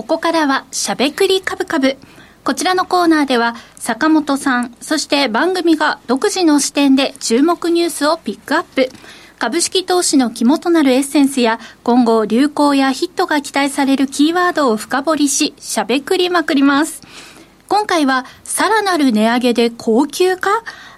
[0.00, 1.98] ここからはしゃべくりカブカブ。
[2.42, 8.88] こちらのコーナーでは坂本さん、そして番組が独自の視点で注目ニュースをピックアップ。
[9.38, 17.02] 株式投資の肝となるエッセンスや今後流行やヒットが期待されるキーワードを深掘りし、しゃべくりまくります。
[17.68, 20.48] 今回はさらなる値上げで高級化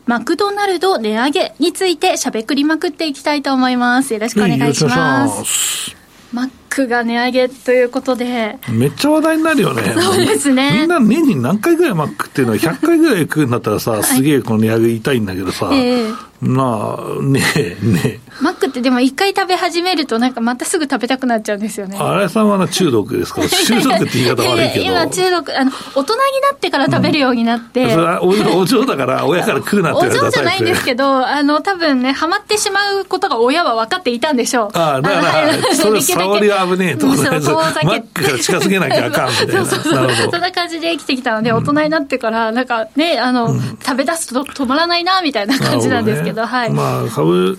[0.07, 4.15] マクドナルド値上げについてしゃべくりまくっていきたいと思います。
[4.15, 5.97] よろしくお願いします。
[6.33, 8.59] マックが値上げということで。
[8.71, 9.83] めっちゃ話題になるよね。
[10.01, 10.71] そうですね。
[10.81, 12.53] みんな年に何回ぐらいマックっていうの？
[12.55, 18.21] は100回ぐらい食うんだったらさ、すげえこの値上げ言いんだけどさ、えー、まあ、ねえ、ねえ。
[18.41, 21.97] マックってでも一回食べ始めるとなんかまたすぐ食べたくなっちゃうんですよね。
[21.99, 23.43] 新井さんは中毒ですか？
[23.43, 24.85] ら、 中毒って言い方悪いけど。
[24.85, 26.21] 今中毒、あの、大人に
[26.51, 27.85] なってから食べるようになって。
[27.85, 34.79] うん、それはお嬢だから親から食うなって言われたお嬢じゃないんですけど、あの、多分ね、ハマってしまうことが親は分かっていたんでしょう。
[34.79, 37.13] ああ、だから、それ 触りは危ねえと。
[37.15, 39.67] そう、マックから近づけなきゃあかんみたいな。
[39.67, 40.31] そうそうそうなるほど。
[40.33, 46.47] そんな感じで生きてきたので、大人になってから、なんかね、あの、うん、食べ出すと止まらないな、みたいな感じなんですけど。
[46.47, 46.71] はい。
[46.71, 47.59] まあ、株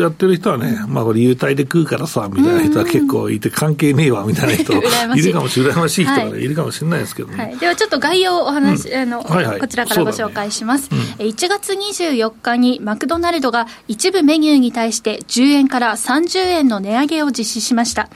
[0.00, 4.72] やってる人はね、まあ、これ、優待で食うからさ、みたいな人は結構いて、関係ねえわ、みたいな人、
[5.16, 7.44] いるかもしれない、羨ましい人が、ねい、るかもしれないですけどね。
[7.44, 10.90] はい、では、ちょっと概要をお話、あの、こちらからご紹介します。
[10.90, 18.08] ねうん、1月24日に、マクドナルドが一部メニューに対して10円から30円の値上げを実施しました。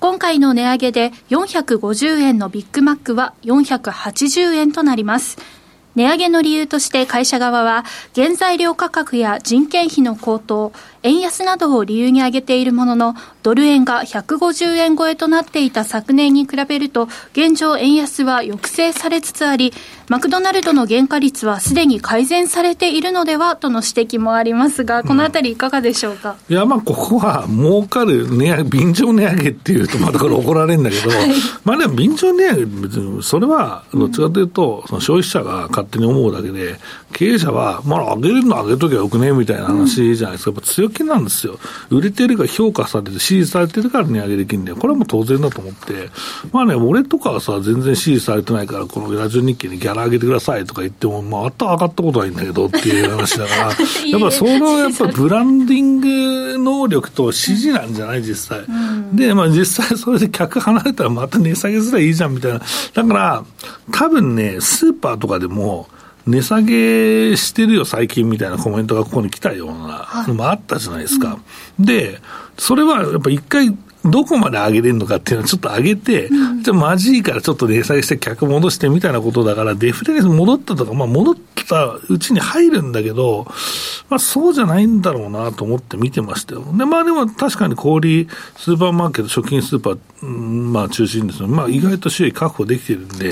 [0.00, 5.38] 今回の値上げで450円のビッグマックは480円となります。
[5.94, 7.84] 値上げの理由として会社側は
[8.14, 10.72] 原材料価格や人件費の高騰、
[11.04, 19.74] 円安などを理由に挙げているものの、ドル円が150円超えとなっていた昨年に比べると、現状円安は抑制されつつあり、
[20.08, 31.28] マクドナルドの原価率はすでに改善されているのではとの指摘もありますが、このあたりいかがでしょうか、うん、いや、まあ、ここは儲かる値上げ、便乗値上げっていうと、またこれ怒られるんだけど、はい、
[31.64, 36.76] まあでも便乗値上げ、別にそれはどっちかというと、その消費者が勝手に思うだけで、
[37.12, 41.58] 経営者は、まあ、上げるの上げときゃよくねみたいな話じゃないですか、やっぱ強気なんですよ。
[41.90, 44.76] 売れてるか評価されて、支持されてるから値上げできるんだよ。
[44.76, 46.10] これはもう当然だと思って。
[46.52, 53.60] まあね、俺とかはさ、全然支持されてないから、このラジオ日経にギャラ上げてくださいとか言っても、まあ、あった上がったことはいいんだけどっていう話だから、
[54.06, 58.64] やっぱその、やっぱブランディング能力と支持なんじゃない実際。
[58.66, 62.60] うん、で、まあ実際それで客離れたらまた値下げすらいいじゃんみたいな。
[62.94, 63.44] だから、
[63.92, 65.73] 多分ね、スーパーとかでも、
[66.26, 71.38] 値下げしてるよ、最近みたいなコメントがここに来たようなのもあったじゃないですか。
[71.78, 72.20] で、
[72.56, 81.34] それはやっぱ一回どこまで上げれるのかっていうのはちょっと上げて、うん、じゃあまじいからちょっと値下げして客戻してみたいなことだから、デフレに戻ったとか、まあ戻っ
[81.68, 83.46] たうちに入るんだけど、
[84.10, 86.64] まあそうじゃないんだろうなと思って見てましたよ。
[86.76, 93.30] で、まあでも確かに小売スーパーマーケット、食品スーパー、うん、まあ中心ですまあ意外と収益確保できてるんで、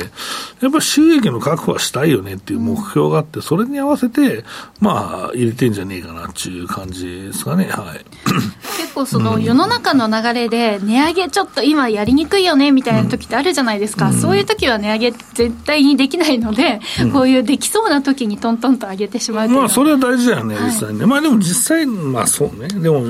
[0.60, 4.44] やっぱ収益の確保はしたいよねっていう目標があって、それに合わせて、
[4.80, 8.04] まあ入れてんじゃねえかなっていう感じですかね、はい。
[8.82, 21.06] 結構その世の中の流れで、値上げちょっと今やりにくいよねみたいな時ってあるじゃないですか、うん、そういう時は値上げ絶対にできないので、うん、こういうできそうな時にトントンと上げてしまうまあそれは大事だよね、実際ね。
[21.06, 22.68] まあでも実際、まあそうね。
[22.68, 23.06] でも、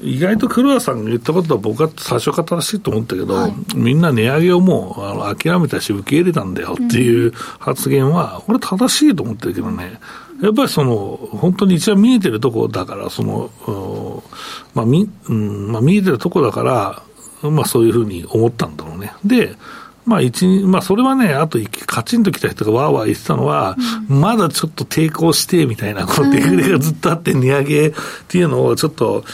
[0.00, 10.00] 意外と黒田さんが言ったことは僕は最初から正しいと思ったけど、はい、みんな値上げをもうあの諦めたし受け入れたんだよっていう発言は、俺正しいと思ってるけどね。
[10.40, 14.22] やっぱりその、本当に一番見えてるところだから、その、
[14.74, 19.12] まあ、み、うん、まあ、見えてるところだから、まあ、そういうふうに思ったんだろうね。
[19.24, 19.56] で、
[20.08, 23.76] まあ一、まあそれはね、あとカチンときた人がわーわー言ってたのは、
[24.08, 27.92] うん、まだちょっと抵抗してみたいな、このデフレがずっとあって値上げっ
[28.26, 29.24] ていうのをちょっと、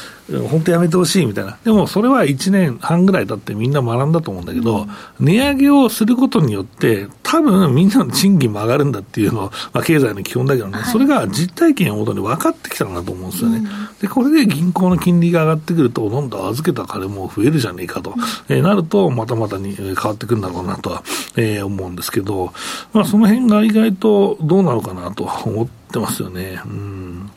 [0.49, 1.59] 本当やめてほしいみたいな。
[1.64, 4.87] でもそれは1年半ぐらい経ってみんな学んだと思うんだけど、
[5.20, 13.59] うん、値上げをすることによって、多分みんなの賃金も上がるんだっていうのまあ経済の基本だけどね、はい、それが実体験をもとに分かってきたんだと思うんですよね。
[13.59, 13.64] うん、
[14.01, 21.03] で、これで銀行の金利が上がってくると、どんどん預けた金も増えるじゃねえかと、うん、えー、なると、またまたに変わってくるんだろうなとは、
[21.37, 22.55] えー、思うんですけど、
[22.95, 26.62] まあその辺が意外とどうなのかなと思ってますよね。
[26.64, 27.31] うん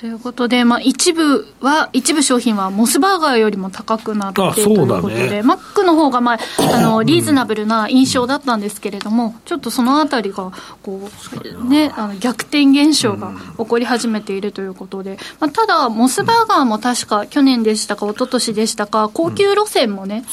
[0.00, 6.38] ということで、まあ、一部は、一部商品はモスバーガーよりも高くなっているということで、ね、マックの方がまあ、
[6.74, 11.10] あの、リーズナブルな印象だったんですけれども、ちょっとそのあたりが、こ
[11.54, 20.24] う、ね、あの逆転現象が起こり始めているということで、まあ、ただ、モスバーガーも確か去年でしたか、一昨年でしたか、高級路線もね、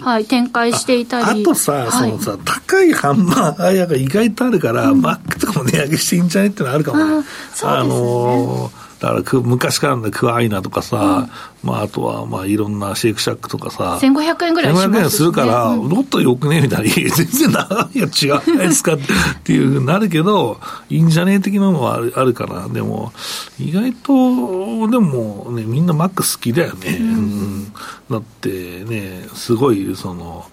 [0.00, 1.42] はい、展開していたり。
[1.42, 7.04] あとさ、はい、そのさ、高いハンバーガー屋が意外とあるから、うん、マックとかも値上げしていいんじゃないっていうのあるかもね。
[7.04, 7.70] あそうですね。
[7.70, 11.28] あのーだからく昔からのクアイナとかさ、
[11.64, 18.98] うん、まあ、あとはまあいろんなシェイクシャックとかさ、1500円ぐらいします、ね、1500円するから、もっとよくねみたいな、 全然長いや違うないですかっ
[19.42, 23.12] ていうふうになるけど、いいんじゃねえ的なのはあるあるから、でも、
[23.58, 26.98] 意外と、でもね、みんなマック好きだよね。
[27.00, 27.72] うん、
[28.08, 30.46] だってね、すごい、その、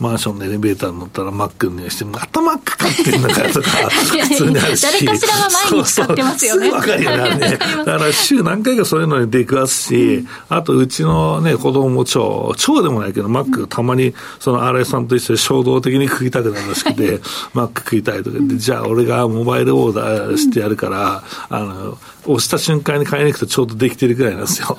[0.00, 4.82] マンションのエレベーターに乗ったらマックにして、またマック買ってんのかよとか、 普通にあるし。
[4.82, 6.70] 誰かしらは毎日買ってますよね。
[6.70, 7.58] そうそうすぐわかるよね。
[7.86, 17.20] だから週何回かそういうのに出くわすし、うん、あとうちのね、子供も超、超でもないけど、マックたまに、その新井さんと一緒に衝動的に食いたくなるらしくて、
[17.54, 24.76] マック食いたいとか言って、じゃあ俺がモバイルオーダーしてやるから、あの、押した瞬間に買いに行くとちょうどできてるぐらいなんですよ。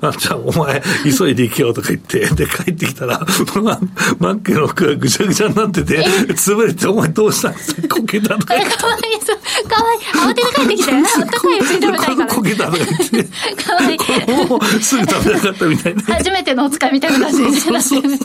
[0.00, 3.20] で、あじゃあお前、急いで行けよとか言って、で、帰ってきたら、
[4.18, 6.04] マックの服がぐちゃぐちゃになってて、
[6.34, 7.96] 潰れて、お前どうしたんですか？
[7.96, 8.46] こけたとか。
[8.46, 10.00] かわいい、かわいい。
[10.14, 12.34] 慌てて帰ってきて、高いうちに食べたいから。
[12.34, 13.62] こけたとか言って。
[13.64, 13.98] かわいい。
[13.98, 14.04] こ
[14.48, 16.02] もうすぐ食べなかったみたいな。
[16.02, 18.18] 初めてのお使いみたいな感じでそうそうそう。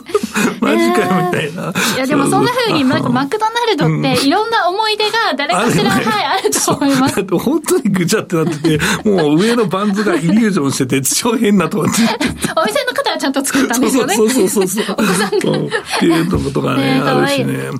[0.60, 1.72] マジかよみたいな。
[1.96, 3.88] いやでもそんな風になんかマクドナルドっ
[4.18, 6.04] ていろんな思い出が誰かしら、はい、
[6.38, 7.22] あると思いますだ。
[7.22, 12.02] って本当にぐちゃってなってて、もう上のバンズがイリュージョンしてて、超変なとこって。
[12.56, 14.14] お店の方はちゃんと作ったんですよね。
[14.14, 14.96] そうそうそうそう。
[14.98, 17.70] うんっていうとことがね、ねあるしね。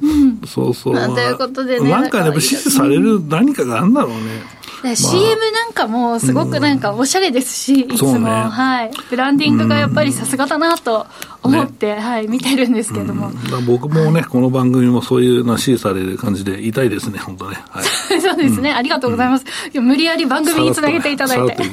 [0.46, 0.94] そうそう。
[0.94, 4.56] まあということでねなんかね、やっぱ支持される何かがあるんだろうね。
[4.82, 8.90] で CM なんかもすごくなんかおしゃれですし、いつも、そうねはい。
[9.10, 11.06] ブランディングがやっぱりさすがだなと
[11.42, 13.30] 思って、はい、見てるんですけども。
[13.66, 17.56] 僕もね、この番組もそういうの支持される感じでいたいですね、本当ね。
[17.70, 17.84] はい。
[18.20, 19.44] そうですね、ありがとうございます。
[19.74, 21.56] 無理やり番組につなげていただいて。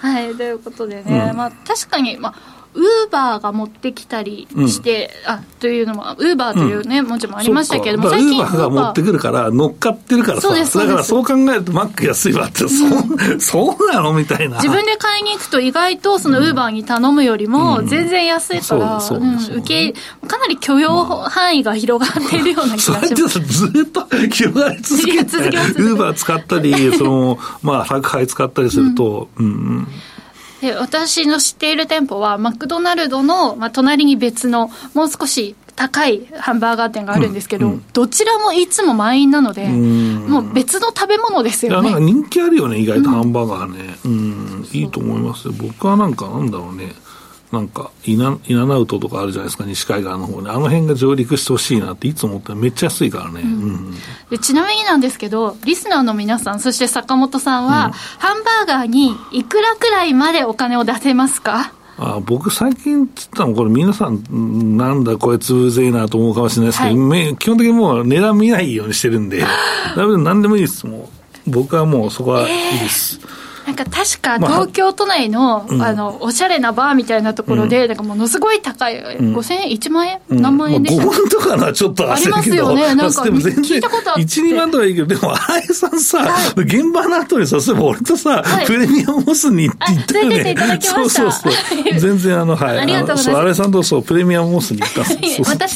[0.00, 10.48] はい、ということでね、まあ確かに、まあ、ウーバーが持ってきたりして、あ、というのも、ウーバーというね、文字もありましたけれども、ウーバーが持ってくるから、乗っかってるからさ。
[10.48, 14.56] だからそう考えると、マック安いわって、そう、そうなのみたいな。
[14.56, 23.40] 自分で買いに行くと意外とそのウーバーに頼むよりも全然安いから、そううんそうそう受け、かなり許容範囲が広がっているような気そがします。
[23.40, 25.36] ずっと 広がり続けて、
[25.82, 29.88] ウーバー使ったり、その、まあ、宅配使ったりすると、うん、うん。
[30.60, 43.94] で私の知っている店舗はマクドナルドの、まあ、隣に別のもう少し高いハンバーガー店があるんですけど、どちらもいつも満員なので、んもう別の食べ物ですいや、よねなんか人気あるよね、意外とハンバーガーね。
[44.04, 45.54] うん、いいと思いますよ。
[45.56, 46.92] 僕はなんか、なんだろうね。
[47.52, 50.48] なんか、イナ、イナナウトとかあるじゃないですか、西海岸の方に。
[50.50, 53.40] あの辺が上陸してほしいなっていつも思ってめっちゃ安いからね。
[53.42, 53.94] うん。
[54.30, 61.72] でちなみになんですけどリスナーの皆さんそして坂本さんは、ハンバーガーにいくらくらいまでお金を出せますか？
[62.00, 66.96] あ僕最近つったのこれ皆さんうんなんだこいつうぜえなと思うかもしれないですけど、はい。
[67.08, 69.40] め基本的にもう値段見ないようにしてるんで。
[69.96, 70.86] だめ何でもいいです。
[70.86, 71.10] も
[71.46, 73.18] う僕はもうそこはいいです、
[73.68, 75.82] なんか確かまあ東京都内の,、ん。
[75.82, 80.40] あのおしゃれなバーみたいなところで、なんかものすごい高い、5000円1万円、うん。
[80.40, 82.94] 何万円でしたまあ、5万とかのはちょっとありますよね。
[82.94, 84.22] なんかで も全然、聞いたことあって。
[84.22, 86.60] 1、2万とはいいけど、でも、新井さんさ、はい。
[86.62, 88.66] 現場の後にさ、そういえば俺とさ、はい。
[88.66, 90.94] プレミアムモスに行ってよっていただきました。
[90.94, 92.00] そうそうそう。
[92.00, 92.78] 全然あの、はい。
[92.78, 93.50] ありがとうございます。
[93.50, 95.02] 井さんとそう、プレミアムモスに行った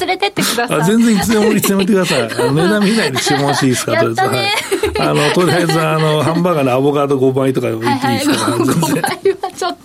[0.06, 0.80] 連れてってください。
[0.80, 2.22] あ全然いつでもいつでも言ってください。
[2.48, 4.30] あの値段見ないで注文していいですか、やったね。
[4.30, 4.98] とりあえず。
[4.98, 5.08] はい。
[5.08, 8.26] あの、とりあえず、あの、ハンバーガーのアボカド5倍とか言っていいはい。
[8.26, 9.02] ですか、はい、5全然。
[9.02, 9.76] 倍はちょっ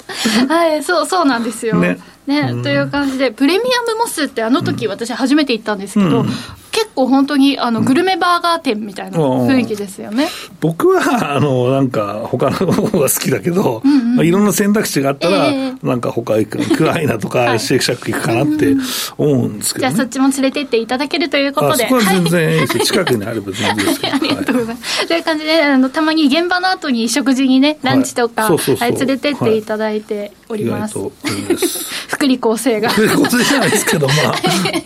[0.47, 1.75] と、はい、そう、そうなんですよ。
[1.75, 1.99] ね。
[2.27, 6.29] ね、という感じで、プレミアムモスってあの時私初めて行ったんですけど、うん
[6.78, 10.28] 結構本当にあのグルメバーガー店みたいな雰囲気ですよね。
[10.59, 13.82] 僕は、あの、なんか、他の方が好きだけど、
[14.15, 18.75] まあ、いろんな選択肢があったら、えなんか他行く、クライナとか、はいシェイクシャック行くかなって
[19.17, 19.93] 思うんですけど、ね。
[19.95, 21.86] じゃあそっちも連れてっていただけるということで。
[21.86, 22.86] あそこは全はい然いいですよ。
[22.86, 24.13] 近くにあれば全然いいですけど。
[24.17, 25.07] ありがとうございます。
[25.07, 30.93] という感じで、あの、たまに現場の後に食事にね、ランチとか、そうそうそうはい連れてっていただいてお意ります。
[30.93, 31.86] 外といいです。
[32.07, 32.89] 福利厚生が。
[32.89, 34.36] これことじゃないですけど、まあ、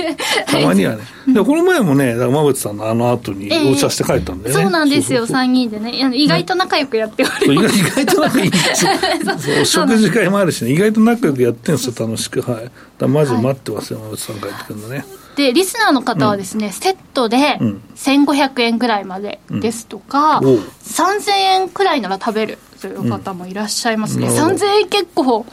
[0.51, 1.03] たまにはね。
[1.27, 4.55] でこの前もね、馬渕さんのあの後にええお茶して帰ったんでね。
[4.55, 5.91] そうなんですよ、そうそう3人でね。
[6.13, 7.77] 意外と仲良くやっております。
[7.77, 8.91] 外意外と仲いいんですよ
[9.35, 12.41] そう食事会もあるしね、意外と仲良くやってんすよ、楽しく。
[12.41, 12.63] はい。
[12.63, 12.71] だか
[13.01, 15.05] らマジで待ってますよ、馬渕さん帰ってくるのね。
[15.35, 24.27] で、リスナーの方はですね、セットでうん1500円ぐらいまでですとか、うんおう3000円くらいなら食べるという方もいらっしゃいますね。
[24.27, 25.45] うんなるほど3000円結構、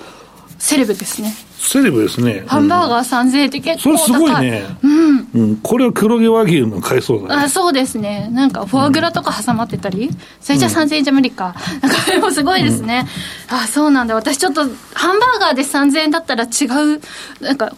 [0.59, 1.33] セレブですね。
[1.59, 2.45] セレブですね。
[2.47, 4.07] ハンバーガー3000円って結それ構高い。
[4.07, 4.63] すごいね。
[4.83, 5.29] うん。
[5.35, 5.57] うん。
[5.57, 7.45] これは黒毛和牛の買いそうだね。
[7.45, 8.29] あそうですね。
[8.33, 11.55] なんか、フォアグラとか挟まってたり、それじゃ3000円じゃ無理か。
[11.81, 13.07] なんか、でもすごいですね。
[13.49, 14.15] あそうなんだ。
[14.15, 14.63] 私ちょっと、
[14.95, 17.01] ハンバーガーで3000円だったら違う、
[17.41, 17.73] なんか、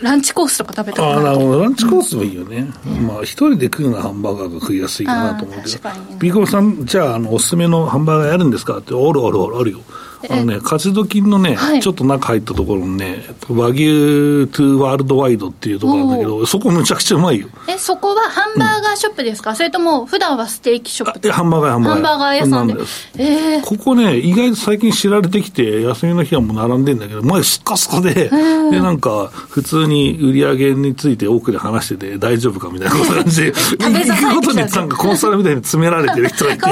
[0.00, 1.62] ランチコースとか食べたくああ、なるほど。
[1.62, 2.66] ランチコースもいいよね。
[3.06, 5.78] まあ、一人で食うのはハンバーガーが食いやすいかなと思うけど。
[6.18, 9.80] ピーコロさん、じゃあ、あの、おすすめのハンバーガーやるんですかって、あるあるあるあるよ。
[10.28, 11.80] あのね、勝ち時のね、はい。
[11.80, 17.48] ちょっと中入ったところにね、和牛トゥーワールドワイドっていうところなんだけど、そこむちゃくちゃうまいよ。
[17.68, 21.94] え、そこはハンバーガーショップですか、それとも、普段はステーキショップえ、ハンバーガー、ハンバーガー。
[21.94, 22.74] ハンバーガー屋さんで。
[22.74, 22.80] な。
[23.18, 23.56] え。
[23.58, 28.30] ーここね、意外と最近知られてきて、休みの日はもう並んでんだけど、前スッカスカで、
[28.70, 33.42] で、なんか、普通に売り上げについて奥で話してて大丈夫かみたいな感じ。
[33.42, 36.64] で、行くことになんかコンサルみたいに詰められてる人がいて、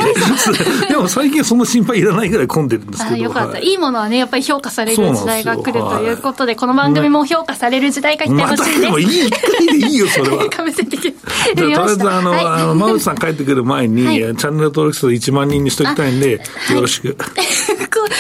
[0.89, 3.34] でも最近その心配いらないぐらい混んでるんですけど。
[3.35, 8.81] かった、はいい、いものはね、やっぱり評価される時代が来るということで、この番組も評価される時代が来てほしいです。
[8.81, 10.49] でもいい、でいいよ、それは。
[10.51, 12.11] かぶせてきてとりあえず。
[12.11, 16.41] あの、はいあの、マウスさん帰ってくる前に、はいチャンネル登録数1万人にしときたいんで、
[16.73, 17.17] よろしく。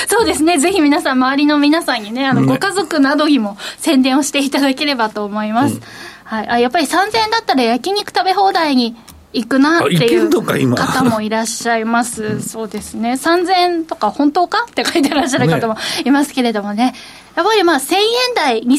[0.09, 0.59] そうですね。
[0.59, 5.81] ぜひ皆さん、周りの皆さんにね、あの、ねご家族などにも宣伝をしていただければと思います。
[6.25, 6.49] はい。
[6.49, 8.97] あ、やっぱり3000円だったら焼肉食べ放題に
[9.35, 12.41] 行くなっていう方もいらっしゃいます。
[12.41, 13.12] そうですね。
[13.12, 16.95] 3000円とか本当かって書いてらっしゃる方もいますけれどもね。
[17.37, 18.76] やっぱりまあ1000円台、2000円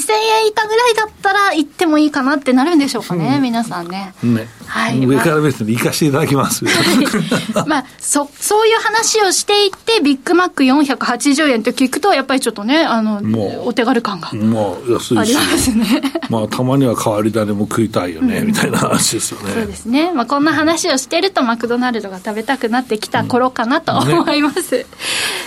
[0.47, 4.13] 以下ぐらいだったら行ってもいいかなってなるんでしょうかね、皆さんね。
[4.23, 4.47] ね。
[4.65, 6.71] はい上から別に行かせていただきますよ。
[7.67, 15.41] まあ、そ、そういう話をしていって、ビッグマック480円って聞くと、やっぱりちょっとね、あのも、うお手軽感がまあ、安いしありま。
[15.57, 16.01] すね。
[16.29, 19.75] まあ、たまには変わり種も食いたいよね、みたいな話ですよそうでね。
[19.75, 20.13] すね。
[20.13, 24.85] まあ、こんな話をしてると、マクドナルドが食べたくなってきた頃かなと思います。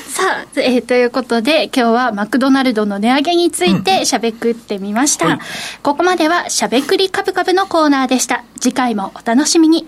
[0.08, 5.26] さあ、えーということで、今日はマクドナルドの値上げについてしゃべくってみました。
[5.28, 5.38] はい
[5.82, 8.44] ここまではしゃべくりカブカブのコーナーでした。
[8.60, 9.86] 次回もお楽しみに。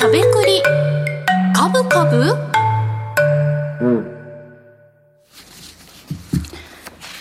[0.00, 0.62] しゃべくり。
[1.54, 2.24] カブカブ？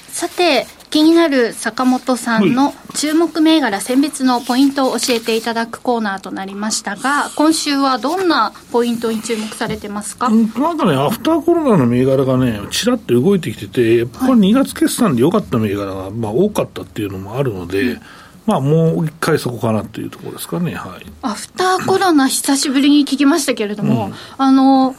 [0.07, 17.99] さて気になる坂本さんの注目銘柄選別のポイントを教えていただくコーナーとなりましたが今週はどんなポイントに注目されてますか、うんなんかね、アフターコロナの銘柄がね、ちらっと動いてきてて、やっぱこれ2月決算で良かった銘柄が、まあ、多かったっていうのもあるので、
[18.49, 21.05] まあ、もう一回そこかなっていうところですかね、はい。
[21.21, 24.95] アフターコロナ久しぶりに聞きましたけれども、あの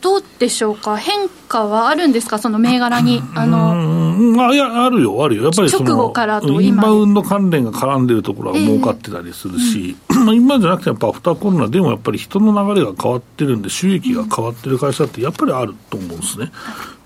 [0.00, 0.96] どうでしょうか？
[0.96, 2.38] 変化はあるんですか？
[2.38, 3.22] その銘柄に？
[3.34, 3.72] あの
[4.18, 5.44] うん、あいや、あるよ、あるよ。
[5.44, 6.62] やっぱりその、直後からと今。
[6.62, 16.50] インバウンド関連が絡んでるところは儲かってたりするし、まあ今じゃなくてやっぱアフターコロナでもやっぱり人の流れが変わってるんで、収益が変わってる会社ってやっぱりあると思うんですね。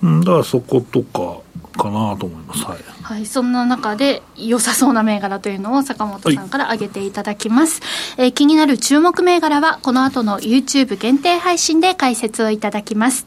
[0.02, 1.40] うん、だからそことか、
[1.76, 2.64] かなと思います。
[2.64, 3.00] はい。
[3.10, 7.80] はい、そんな中で良さそうな銘柄というのを坂本さんから挙げていただきます、
[8.18, 13.26] えー気になる注目銘柄はこの後の YouTube 限定配信で解説をいただきます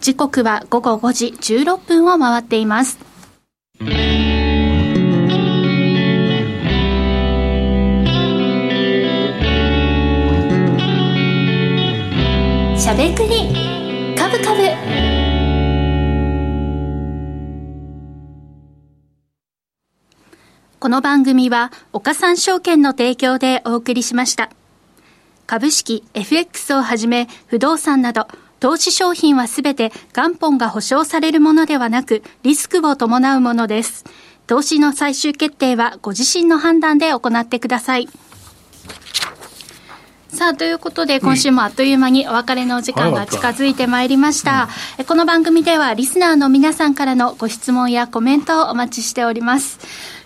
[0.00, 2.98] 時刻は午後5時16分を回っています
[12.88, 14.62] しゃべくりカブカブ
[20.80, 24.48] この番組は岡三証券の提供でお送りしました。
[25.46, 28.26] 株式、FX をはじめ不動産など
[28.58, 34.06] 投資商品はすべて元本が保証されるものではなくリスクを伴うものです。
[34.46, 38.08] 投資の最終決定はご自身の判断で行ってください。
[40.32, 44.68] さあ、ということで、今週もあっという間にお別れのお時間が近づいてまいりました。
[44.98, 49.78] えこの番組では、リスナーの皆さんからのご質問やコメントをお待ちしております。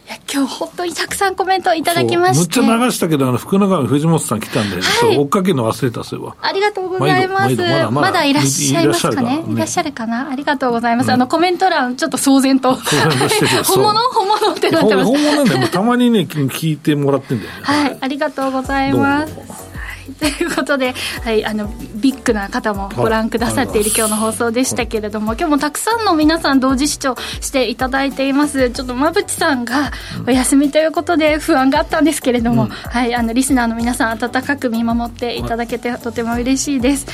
[0.08, 2.60] いや、今日本当にたくさんコメントをいただきまして。
[2.60, 6.34] むっちゃ流したけど、あの、福永の藤本さん来たんで、それ追っかけるの忘れた、そういえば。
[6.42, 7.56] ありがとうございます。
[7.92, 9.44] まだいらっしゃいますかね？
[9.48, 10.28] いらっしゃるかな？
[10.30, 11.12] ありがとうございます。
[11.12, 12.74] あの、コメント欄、ちょっと騒然と。
[12.74, 14.00] 本物？
[14.00, 15.06] 本物ってなってます。
[15.06, 15.68] 本本物なんだよ。
[15.68, 17.58] たまにね、聞いてもらってんだよね。
[17.62, 19.72] はい、ありがとうございます。
[20.18, 28.70] ということで、はい、あのビッグな方もご覧くださっている今日の放送でしたけれども、今日もたくさんの皆さん同時視聴していただいています。
[28.70, 29.92] ちょっと馬淵さんが
[30.26, 37.06] お休みということで不安があったんですけれども、はい、あのリスナーの皆さん温かく見守っていただけてとても嬉しいです。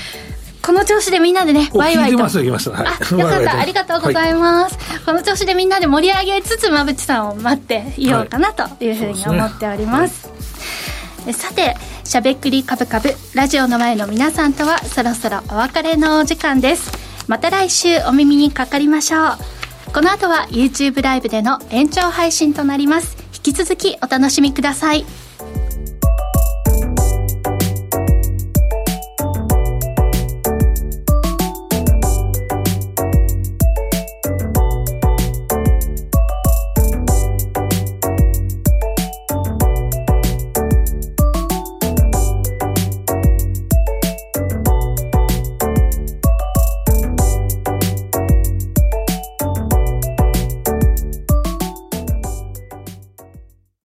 [0.63, 2.19] この調子でみんなでねおワイワイと。
[2.19, 2.77] 聞い。
[2.77, 3.59] あ、よかった。
[3.59, 4.79] ありがとうございます。
[5.07, 10.29] この調子でみんなで盛り上げつつ、馬淵さんを待っていようかなというふうに思っております。
[11.33, 16.91] さて、しゃべくりカブカブ、ラジオの前の皆さんとはそろそろお別れのお時間です。
[17.27, 19.93] また来週お耳にかかりましょう。
[19.93, 23.17] この後は YouTube ライブでの延長配信となります。
[23.35, 25.05] 引き続きお楽しみください。